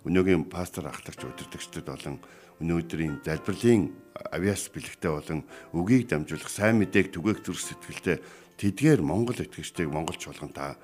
Өнөөгийн 0.07 0.47
пастор 0.47 0.87
ахлагч 0.87 1.21
удирдагчдад 1.27 1.87
болон 1.91 2.17
өнөөдрийн 2.63 3.27
залбирлын 3.27 3.91
авиас 4.31 4.71
бэлэгтэй 4.71 5.11
болон 5.11 5.41
үгийг 5.75 6.07
дамжуулах 6.07 6.51
сайн 6.51 6.79
мэдээг 6.79 7.11
түгээх 7.11 7.43
зүрх 7.43 7.59
сэтгэлтэй 7.59 8.19
тэдгээр 8.63 9.03
Монгол 9.03 9.43
итгэгчдийг 9.43 9.91
монголч 9.91 10.31
болгон 10.31 10.55
та 10.55 10.79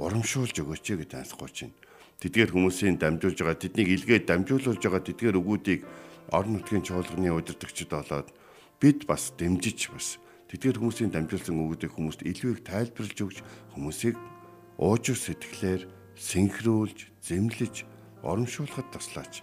урамшуулж 0.00 0.56
өгөөч 0.56 0.84
гэж 0.96 1.08
таньсахгүй 1.12 1.50
чинь. 1.52 1.76
Тэдгээр 2.24 2.52
хүмүүсийн 2.56 2.96
дамжуулж 2.96 3.36
байгаа 3.36 3.60
тэднийг 3.60 3.88
илгээд 4.00 4.24
дамжуулуулж 4.28 4.80
байгаа 4.80 5.04
тэдгээр 5.04 5.40
өгүүдийг 5.40 5.80
орон 6.32 6.60
нутгийн 6.60 6.84
чуулганы 6.84 7.32
удирдагчид 7.32 7.92
болоод 7.92 8.28
бид 8.80 9.04
бас 9.04 9.32
дэмжиж 9.36 9.92
бас 9.92 10.16
тэдгээр 10.48 10.80
хүмүүсийн 10.80 11.12
дамжуулсан 11.12 11.56
өгүүдийг 11.56 11.92
хүмүүст 11.92 12.24
илүү 12.24 12.50
их 12.56 12.62
тайлбарлаж 12.64 13.18
өгч 13.20 13.38
хүмүүсийг 13.76 14.16
уужив 14.80 15.16
сэтгэлээр 15.20 15.99
синхруулж, 16.20 17.08
зэмлэж, 17.24 17.88
оромшуулахад 18.22 18.92
туслаач. 18.92 19.40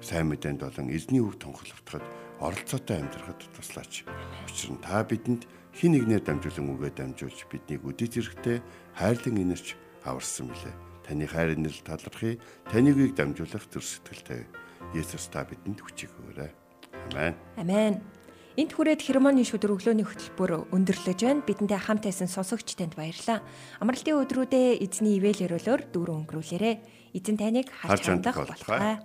Сайн 0.00 0.32
мэдээнд 0.32 0.64
болон 0.64 0.88
эзний 0.88 1.20
үг 1.20 1.36
тунхаглахдад 1.36 2.04
оролцоотой 2.40 3.04
амьдрахад 3.04 3.44
туслаач. 3.52 4.08
Учир 4.48 4.72
нь 4.72 4.80
та 4.80 5.04
бидэнд 5.04 5.44
хин 5.76 5.92
нэгнээр 5.92 6.24
дамжуулан 6.24 6.72
үгээ 6.72 6.92
дамжуулж 6.96 7.44
биднийг 7.52 7.84
үдит 7.84 8.16
эрэхтэй 8.16 8.64
хайрлан 8.96 9.36
инэрч 9.36 9.76
аварсан 10.08 10.48
билээ. 10.48 10.74
Таны 11.04 11.28
хайр 11.28 11.60
нэрл 11.60 11.80
талархыг 11.84 12.40
таны 12.72 12.96
үгийг 12.96 13.12
дамжуулах 13.20 13.68
төр 13.68 13.84
сэтгэлтэй. 13.84 14.48
Есүс 14.96 15.28
та 15.28 15.44
бидэнд 15.44 15.80
хүчийг 15.84 16.12
өгөөрэй. 16.16 16.52
Амен. 17.12 17.34
Амен. 17.60 18.00
Энт 18.54 18.70
хүрээд 18.70 19.02
хермоны 19.02 19.42
шүдэр 19.42 19.74
өглөөний 19.74 20.06
хөтөлбөр 20.06 20.70
өндөрлөж 20.70 21.20
байна. 21.26 21.42
Бидэнтэй 21.42 21.74
хамт 21.74 22.06
байсан 22.06 22.30
сонсогч 22.30 22.78
танд 22.78 22.94
баярлалаа. 22.94 23.42
Амралтын 23.82 24.14
өдрүүдэд 24.22 24.78
эзний 24.78 25.18
ивэл 25.18 25.50
өрөөлөөр 25.50 25.90
дүүрэн 25.90 26.22
өнгөрүүлээрэ. 26.22 26.72
Эзэн 27.18 27.34
таныг 27.34 27.66
Харж 27.74 28.06
хандах 28.06 28.38
болтугай. 28.38 29.02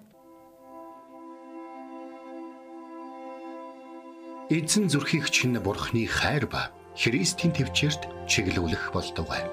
Эзэн 4.53 4.85
зүрхийг 4.85 5.25
чинь 5.33 5.57
бурхны 5.57 6.05
хайр 6.05 6.45
ба 6.45 6.69
Христийн 6.93 7.49
төвчөрт 7.49 8.29
чиглүүлэх 8.29 8.93
болтугай. 8.93 9.49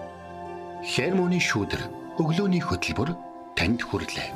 Хермоны 0.84 1.40
шүүдэр 1.40 2.20
өглөөний 2.20 2.60
хөтөлбөр 2.60 3.16
танд 3.56 3.80
хүрэлээ. 3.80 4.28